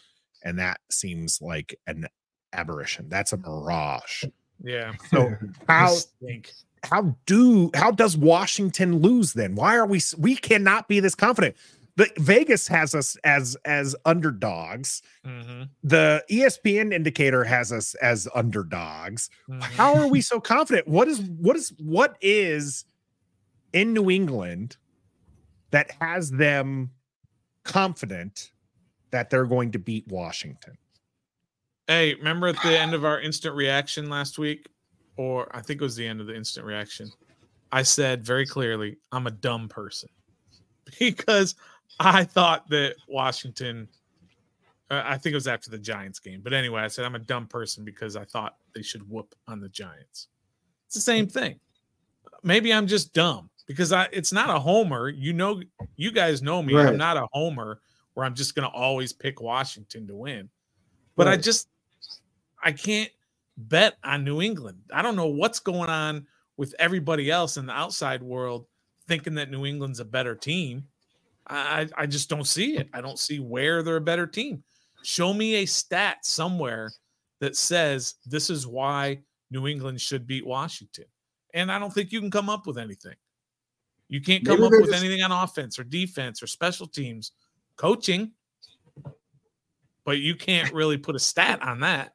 And 0.44 0.60
that 0.60 0.80
seems 0.90 1.42
like 1.42 1.78
an 1.88 2.08
aberration. 2.54 3.10
That's 3.10 3.34
a 3.34 3.38
mirage. 3.38 4.24
Yeah. 4.64 4.94
So 5.12 5.36
how 5.68 5.96
They 6.22 6.44
how 6.84 7.16
do 7.26 7.72
how 7.74 7.92
does 7.92 8.16
Washington 8.18 9.00
lose 9.00 9.34
then? 9.34 9.56
Why 9.56 9.76
are 9.76 9.86
we 9.86 10.02
we 10.18 10.36
cannot 10.36 10.88
be 10.88 11.00
this 11.00 11.16
confident? 11.16 11.56
The 11.96 12.10
Vegas 12.18 12.68
has 12.70 12.96
us 12.96 13.18
as 13.26 13.58
as 13.66 13.96
underdogs. 14.06 15.02
Mhm, 15.26 15.70
The 15.84 16.24
ESPN 16.32 16.94
indicator 16.94 17.44
has 17.44 17.74
us 17.74 17.96
as 17.96 18.28
underdogs 18.34 19.30
mhm. 19.50 19.62
how 19.62 19.96
are 19.96 20.08
we 20.08 20.22
so 20.32 20.40
confident 20.40 20.88
what 20.88 21.08
is 21.08 21.20
what 21.22 21.58
is 21.58 21.74
what 21.78 22.18
is 22.22 22.86
in 23.74 23.94
new 23.94 24.10
england 24.10 24.78
that 25.72 25.92
has 26.00 26.32
them 26.32 26.90
confident 27.64 28.52
that 29.12 29.30
they're 29.30 29.46
going 29.46 29.72
to 29.72 29.80
beat 29.80 30.08
washington 30.08 30.78
Hey, 31.90 32.14
remember 32.14 32.48
at 32.48 32.62
the 32.62 32.80
end 32.80 32.94
of 32.94 33.04
our 33.04 33.20
instant 33.22 33.56
reaction 33.56 34.12
last 34.12 34.38
week, 34.38 34.68
or 35.18 35.48
I 35.56 35.62
think 35.62 35.82
it 35.82 35.84
was 35.84 35.96
the 35.96 36.06
end 36.06 36.22
of 36.22 36.28
the 36.28 36.36
instant 36.36 36.64
reaction, 36.68 37.10
I 37.72 37.82
said 37.82 38.24
very 38.24 38.46
clearly, 38.46 38.98
I'm 39.12 39.26
a 39.26 39.32
dumb 39.32 39.68
person 39.70 40.10
because 41.00 41.56
I 42.00 42.24
thought 42.24 42.70
that 42.70 42.96
Washington, 43.08 43.88
uh, 44.92 45.02
I 45.04 45.18
think 45.18 45.34
it 45.34 45.38
was 45.38 45.48
after 45.48 45.72
the 45.72 45.80
Giants 45.80 46.20
game, 46.20 46.42
but 46.44 46.54
anyway, 46.54 46.84
I 46.84 46.90
said 46.90 47.06
I'm 47.06 47.16
a 47.16 47.20
dumb 47.20 47.48
person 47.48 47.84
because 47.84 48.16
I 48.16 48.24
thought 48.24 48.58
they 48.76 48.84
should 48.84 49.10
whoop 49.10 49.34
on 49.48 49.60
the 49.60 49.70
Giants. 49.70 50.28
It's 50.86 50.96
the 50.96 51.02
same 51.02 51.28
thing. 51.28 51.60
Maybe 52.44 52.72
I'm 52.72 52.86
just 52.86 53.14
dumb 53.14 53.50
because 53.66 53.92
I 53.92 54.08
it's 54.12 54.32
not 54.32 54.52
a 54.52 54.60
homer. 54.60 55.10
You 55.10 55.34
know, 55.34 55.62
you 55.96 56.12
guys 56.12 56.44
know 56.44 56.62
me. 56.62 56.76
Right. 56.76 56.88
I'm 56.88 56.98
not 56.98 57.18
a 57.18 57.28
homer 57.34 57.80
where 58.20 58.26
I'm 58.26 58.36
just 58.36 58.54
going 58.54 58.70
to 58.70 58.76
always 58.76 59.14
pick 59.14 59.40
Washington 59.40 60.06
to 60.08 60.14
win. 60.14 60.50
But 61.16 61.30
I 61.30 61.38
just 61.38 61.70
I 62.62 62.74
can't 62.74 63.10
bet 63.56 63.96
on 64.04 64.26
New 64.26 64.42
England. 64.42 64.82
I 64.94 65.02
don't 65.02 65.16
know 65.16 65.28
what's 65.28 65.60
going 65.62 65.90
on 65.90 66.28
with 66.58 66.76
everybody 66.80 67.32
else 67.32 67.56
in 67.56 67.66
the 67.66 67.72
outside 67.72 68.22
world 68.22 68.66
thinking 69.08 69.36
that 69.36 69.50
New 69.50 69.66
England's 69.66 70.02
a 70.02 70.06
better 70.06 70.36
team. 70.36 70.84
I 71.48 71.88
I 71.98 72.04
I 72.04 72.06
just 72.08 72.30
don't 72.30 72.46
see 72.46 72.76
it. 72.76 72.90
I 72.94 73.00
don't 73.00 73.18
see 73.18 73.40
where 73.40 73.84
they're 73.84 73.96
a 73.96 74.02
better 74.02 74.28
team. 74.28 74.64
Show 75.04 75.34
me 75.34 75.56
a 75.56 75.66
stat 75.66 76.26
somewhere 76.26 76.92
that 77.40 77.56
says 77.56 78.16
this 78.26 78.50
is 78.50 78.68
why 78.68 79.20
New 79.50 79.66
England 79.66 80.02
should 80.02 80.28
beat 80.28 80.46
Washington. 80.46 81.06
And 81.54 81.72
I 81.72 81.80
don't 81.80 81.94
think 81.94 82.12
you 82.12 82.20
can 82.20 82.30
come 82.32 82.50
up 82.50 82.68
with 82.68 82.78
anything. 82.78 83.16
You 84.10 84.20
can't 84.20 84.44
come 84.46 84.60
Maybe 84.60 84.76
up 84.76 84.82
with 84.82 84.92
just- 84.92 85.04
anything 85.04 85.24
on 85.24 85.32
offense 85.32 85.80
or 85.80 85.86
defense 85.86 86.44
or 86.44 86.48
special 86.48 86.86
teams, 86.86 87.32
coaching. 87.80 88.32
But 90.06 90.20
you 90.20 90.36
can't 90.36 90.74
really 90.74 90.98
put 90.98 91.16
a 91.16 91.20
stat 91.20 91.62
on 91.62 91.80
that. 91.82 92.14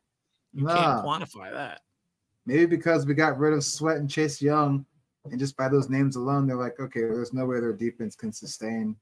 You 0.53 0.65
Nah. 0.65 0.75
can't 0.75 1.05
quantify 1.07 1.53
that. 1.53 1.81
Maybe 2.47 2.67
because 2.67 3.07
we 3.07 3.15
got 3.15 3.39
rid 3.39 3.55
of 3.55 3.65
Sweat 3.65 3.97
and 3.97 4.11
Chase 4.11 4.43
Young, 4.43 4.85
and 5.31 5.39
just 5.39 5.57
by 5.57 5.69
those 5.69 5.89
names 5.89 6.17
alone, 6.17 6.47
they're 6.47 6.57
like, 6.59 6.79
okay, 6.79 7.01
there's 7.01 7.33
no 7.33 7.47
way 7.47 7.59
their 7.61 7.73
defense 7.73 8.15
can 8.15 8.31
sustain 8.33 8.95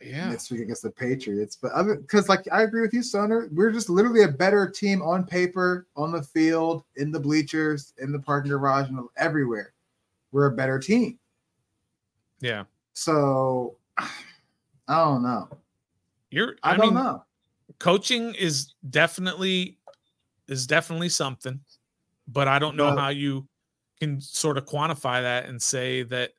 Yeah. 0.00 0.28
next 0.30 0.50
week 0.52 0.60
against 0.60 0.82
the 0.82 0.90
Patriots. 0.90 1.56
But 1.60 1.72
other 1.72 1.96
because 1.96 2.28
like 2.28 2.46
I 2.52 2.62
agree 2.62 2.82
with 2.82 2.94
you, 2.94 3.02
Stoner, 3.02 3.48
we're 3.52 3.72
just 3.72 3.88
literally 3.90 4.22
a 4.22 4.28
better 4.28 4.68
team 4.70 5.02
on 5.02 5.24
paper, 5.26 5.86
on 5.96 6.12
the 6.12 6.22
field, 6.22 6.84
in 6.96 7.10
the 7.10 7.18
bleachers, 7.20 7.92
in 7.98 8.12
the 8.12 8.20
parking 8.20 8.50
garage, 8.50 8.88
and 8.88 9.00
everywhere. 9.16 9.72
We're 10.30 10.46
a 10.46 10.52
better 10.54 10.78
team. 10.78 11.18
Yeah. 12.40 12.64
So 12.92 13.78
I 14.88 15.04
don't 15.04 15.22
know. 15.22 15.48
You're 16.30 16.56
I, 16.62 16.72
I, 16.72 16.76
don't 16.76 16.94
mean, 16.94 17.04
know. 17.04 17.24
coaching 17.78 18.34
is 18.34 18.74
definitely 18.90 19.78
is 20.48 20.66
definitely 20.66 21.08
something, 21.08 21.60
but 22.28 22.46
I 22.48 22.58
don't 22.58 22.76
know 22.76 22.90
But- 22.94 22.98
how 23.00 23.08
you 23.08 23.46
can 24.00 24.20
sort 24.20 24.58
of 24.58 24.66
quantify 24.66 25.22
that 25.22 25.46
and 25.46 25.60
say 25.60 26.02
that 26.04 26.32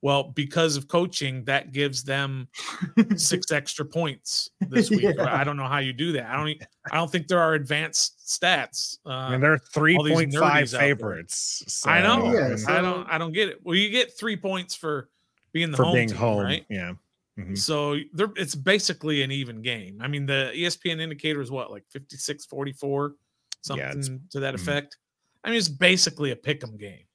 well 0.00 0.22
because 0.24 0.76
of 0.76 0.88
coaching 0.88 1.44
that 1.44 1.70
gives 1.72 2.02
them 2.02 2.48
six 3.16 3.52
extra 3.52 3.84
points 3.84 4.48
this 4.70 4.88
week 4.90 5.02
Yeah. 5.02 5.34
i 5.38 5.44
don't 5.44 5.58
know 5.58 5.66
how 5.68 5.78
you 5.80 5.92
do 5.92 6.12
that 6.12 6.26
i 6.30 6.36
don't 6.36 6.56
i 6.90 6.96
don't 6.96 7.10
think 7.12 7.28
there 7.28 7.40
are 7.40 7.54
advanced 7.54 8.20
stats 8.26 8.96
uh, 9.04 9.10
I 9.10 9.30
mean, 9.32 9.40
they're 9.42 9.58
three 9.58 9.96
point 9.96 10.08
five 10.08 10.12
all 10.12 10.18
these 10.18 10.18
point 10.18 10.32
nerdies 10.32 10.40
five 10.40 10.62
out 10.64 10.70
there. 10.70 10.80
favorites. 10.80 11.84
i 11.86 12.00
know 12.02 12.32
so, 12.32 12.38
Yeah, 12.38 12.48
I 12.52 12.56
so- 12.56 12.72
i 12.72 12.80
don't 12.80 13.06
i 13.10 13.18
don't 13.18 13.32
get 13.32 13.48
it 13.50 13.60
well 13.62 13.76
you 13.76 13.90
get 13.90 14.16
three 14.16 14.36
points 14.38 14.74
for 14.74 15.10
being 15.52 15.70
the 15.70 15.76
for 15.76 15.84
home 15.84 15.94
being 15.94 16.08
team, 16.08 16.16
home, 16.16 16.42
right 16.42 16.64
yeah. 16.70 16.92
Mhm. 17.38 17.58
so 17.58 17.96
there, 18.12 18.28
it's 18.36 18.54
basically 18.54 19.22
an 19.22 19.32
even 19.32 19.60
game. 19.60 19.98
I 20.00 20.06
mean 20.08 20.24
the 20.26 20.52
espn 20.54 21.00
indicator 21.00 21.40
is 21.40 21.50
what 21.50 21.70
like 21.70 21.84
56 21.90 22.44
44 22.46 23.16
something 23.62 24.02
Yeah, 24.02 24.18
to 24.30 24.40
that 24.40 24.54
mhm. 24.54 24.60
effect? 24.60 24.98
I 25.42 25.48
mean 25.50 25.58
it's 25.58 25.68
basically 25.68 26.30
a 26.30 26.36
pick 26.36 26.62
'em 26.62 26.76
game. 26.76 27.06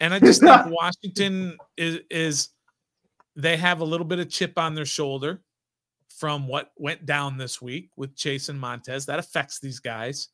And 0.00 0.14
i 0.14 0.18
just 0.20 0.40
think 0.40 0.66
washington 0.66 1.56
is 1.76 1.98
is 2.10 2.50
they 3.34 3.56
have 3.56 3.80
a 3.80 3.84
little 3.84 4.06
bit 4.06 4.18
of 4.20 4.30
chip 4.30 4.56
on 4.58 4.74
their 4.74 4.84
shoulder 4.86 5.42
from 6.08 6.48
what 6.48 6.72
went 6.76 7.06
down 7.06 7.36
this 7.36 7.60
week 7.62 7.90
with 7.96 8.16
chase 8.16 8.48
and 8.48 8.58
montez. 8.58 9.06
That 9.06 9.18
affects 9.20 9.60
these 9.60 9.78
guys. 9.78 10.28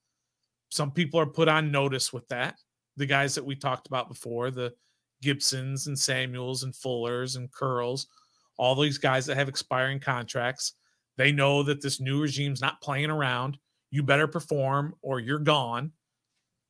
Some 0.70 0.90
people 0.90 1.20
are 1.20 1.26
put 1.26 1.46
on 1.48 1.70
notice 1.70 2.12
with 2.12 2.26
that. 2.28 2.58
The 2.96 3.04
guys 3.06 3.34
that 3.34 3.44
we 3.44 3.56
talked 3.56 3.86
about 3.86 4.08
before 4.08 4.50
the 4.50 4.74
gibsons 5.20 5.86
and 5.86 5.98
samuels 5.98 6.62
and 6.62 6.74
fullers 6.74 7.36
and 7.36 7.50
curls 7.52 8.06
all 8.56 8.74
these 8.74 8.98
guys 8.98 9.26
that 9.26 9.36
have 9.36 9.48
expiring 9.48 10.00
contracts 10.00 10.74
they 11.16 11.32
know 11.32 11.62
that 11.62 11.80
this 11.80 12.00
new 12.00 12.20
regime's 12.20 12.60
not 12.60 12.80
playing 12.80 13.10
around. 13.10 13.58
You 13.90 14.02
better 14.02 14.26
perform 14.26 14.94
or 15.02 15.20
you're 15.20 15.38
gone. 15.38 15.92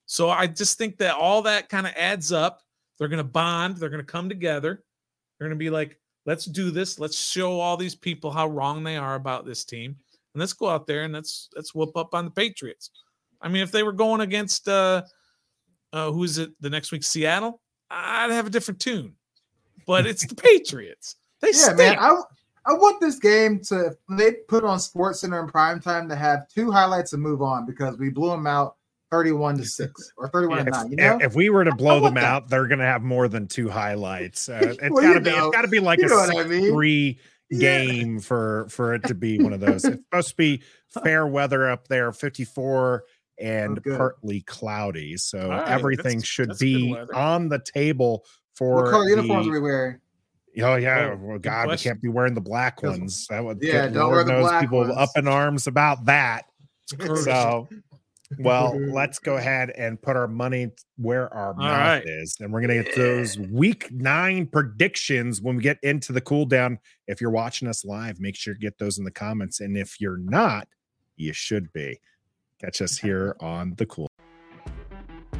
So 0.07 0.29
i 0.29 0.47
just 0.47 0.77
think 0.77 0.99
that 0.99 1.15
all 1.15 1.43
that 1.43 1.69
kind 1.69 1.87
of 1.87 1.95
adds 1.97 2.31
up. 2.31 2.61
They're 2.99 3.09
going 3.09 3.19
to 3.19 3.25
bond 3.25 3.79
they're 3.79 3.89
going 3.89 4.05
to 4.05 4.13
come 4.13 4.29
together. 4.29 4.85
They're 5.39 5.49
going 5.49 5.59
to 5.59 5.63
be 5.65 5.71
like 5.71 5.99
let's 6.27 6.45
do 6.45 6.71
this. 6.71 6.99
Let's 6.99 7.19
show 7.19 7.59
all 7.61 7.77
these 7.77 7.95
people 7.95 8.31
how 8.31 8.49
wrong 8.49 8.83
they 8.83 8.97
are 8.97 9.15
about 9.15 9.47
this 9.47 9.65
team. 9.65 9.97
And 10.35 10.41
let's 10.41 10.53
go 10.53 10.69
out 10.69 10.87
there 10.87 11.03
and 11.05 11.15
let's 11.15 11.49
let's 11.57 11.75
whoop 11.75 11.97
up 11.97 12.15
on 12.15 12.27
the 12.27 12.31
patriots. 12.31 12.91
I 13.41 13.49
mean 13.49 13.63
if 13.63 13.73
they 13.73 13.83
were 13.83 13.93
going 13.93 14.21
against 14.21 14.69
uh 14.69 15.03
uh 15.93 16.13
who 16.13 16.25
is 16.25 16.37
it 16.37 16.51
the 16.61 16.71
next 16.71 16.93
week 16.93 17.05
seattle 17.05 17.61
i'd 17.91 18.31
have 18.31 18.47
a 18.47 18.51
different 18.51 18.81
tune. 18.81 19.15
But 19.87 20.07
it's 20.07 20.27
the 20.27 20.35
patriots 20.51 21.17
they 21.45 21.51
yeah, 21.59 21.65
stink. 21.65 21.79
man. 21.79 21.97
I 21.99 22.21
I 22.67 22.73
want 22.73 23.01
this 23.01 23.19
game 23.19 23.61
to 23.69 23.95
they 24.11 24.33
put 24.49 24.65
on 24.65 24.81
Sports 24.81 25.21
Center 25.21 25.41
in 25.41 25.49
prime 25.49 25.81
time 25.81 26.09
to 26.09 26.17
have 26.17 26.49
two 26.49 26.71
highlights 26.71 27.13
and 27.13 27.23
move 27.23 27.43
on 27.43 27.67
because 27.67 27.99
we 27.99 28.11
blew 28.11 28.31
them 28.31 28.47
out 28.47 28.77
thirty-one 29.11 29.57
to 29.59 29.65
six 29.65 30.11
or 30.17 30.29
thirty-one 30.29 30.59
to 30.59 30.65
If, 30.65 30.73
nine. 30.73 30.91
You 30.91 30.97
know, 30.97 31.17
if- 31.17 31.23
if 31.23 31.35
we 31.35 31.51
were 31.51 31.65
to 31.65 31.75
blow 31.75 32.01
them 32.01 32.15
that. 32.15 32.25
out, 32.25 32.49
they're 32.49 32.67
going 32.67 32.79
to 32.81 32.87
have 32.87 33.03
more 33.03 33.29
than 33.29 33.47
two 33.47 33.69
highlights. 33.69 34.49
Uh, 34.49 34.61
it's 34.83 34.91
Well, 34.91 35.03
got 35.03 35.15
to 35.15 35.21
be. 35.21 35.31
know. 35.31 35.47
It's 35.49 35.57
got 35.57 35.63
to 35.63 35.69
be 35.69 35.81
like 35.81 35.99
You 36.01 36.07
a 36.07 36.09
know 36.33 36.41
I 36.41 36.45
mean. 36.45 36.73
three 36.73 37.19
Yeah. 37.51 37.85
game 37.85 38.19
for 38.21 38.67
for 38.71 38.95
it 38.95 39.05
to 39.05 39.15
be 39.15 39.39
one 39.43 39.53
of 39.53 39.61
those. 39.61 39.85
It's 39.85 40.03
supposed 40.03 40.31
to 40.31 40.37
be 40.37 40.63
fair 41.05 41.27
weather 41.27 41.69
up 41.71 41.87
there, 41.89 42.11
fifty 42.13 42.45
four 42.45 43.05
and 43.39 43.79
Oh, 43.87 43.97
partly 43.97 44.41
cloudy. 44.43 45.17
So 45.19 45.39
All 45.43 45.49
right, 45.51 45.69
everything 45.69 46.05
that's- 46.19 46.25
should 46.25 46.51
that's 46.51 46.61
be 46.61 46.97
on 47.15 47.49
the 47.51 47.59
table 47.59 48.25
for. 48.57 48.77
what 48.85 48.91
color 48.91 49.09
uniforms 49.11 49.47
are 49.49 49.51
we 49.53 49.61
wearing? 49.61 49.99
Oh 50.61 50.77
yeah, 50.77 51.13
Oh, 51.15 51.19
well, 51.21 51.39
God, 51.39 51.69
we 51.69 51.77
can't 51.77 52.01
be 52.01 52.09
wearing 52.09 52.35
the 52.35 52.41
black 52.41 52.83
ones. 52.83 53.27
That 53.29 53.45
would 53.45 53.59
Yeah, 53.61 53.87
get- 53.87 53.95
don't 53.95 54.11
wear 54.13 54.25
the 54.25 54.33
knows 54.33 54.43
black 54.43 54.61
people 54.63 54.81
ones. 54.81 54.95
up 54.97 55.11
in 55.17 55.27
arms 55.27 55.67
about 55.67 56.05
that. 56.07 56.45
So, 56.87 57.69
well, 58.39 58.79
let's 58.93 59.19
go 59.19 59.37
ahead 59.37 59.71
and 59.71 60.01
put 60.01 60.17
our 60.17 60.29
money 60.29 60.71
where 60.97 61.33
our 61.35 61.55
mouth 61.55 62.03
right. 62.03 62.03
is, 62.07 62.37
and 62.41 62.53
we're 62.53 62.61
gonna 62.61 62.83
get 62.83 62.95
those 62.95 63.39
week 63.39 63.91
nine 63.91 64.47
predictions 64.47 65.41
when 65.43 65.57
we 65.57 65.63
get 65.63 65.79
into 65.83 66.13
the 66.13 66.21
cool 66.21 66.47
down. 66.47 66.79
If 67.09 67.21
you're 67.21 67.31
watching 67.31 67.69
us 67.69 67.85
live, 67.85 68.21
make 68.21 68.37
sure 68.37 68.55
to 68.55 68.61
get 68.61 68.79
those 68.79 68.99
in 68.99 69.05
the 69.05 69.11
comments, 69.11 69.61
and 69.61 69.77
if 69.77 70.01
you're 70.01 70.19
not, 70.19 70.69
you 71.17 71.33
should 71.33 71.73
be. 71.73 71.99
Catch 72.61 72.81
us 72.81 72.97
here 72.99 73.37
on 73.41 73.75
the 73.77 73.87
cool. 73.87 74.09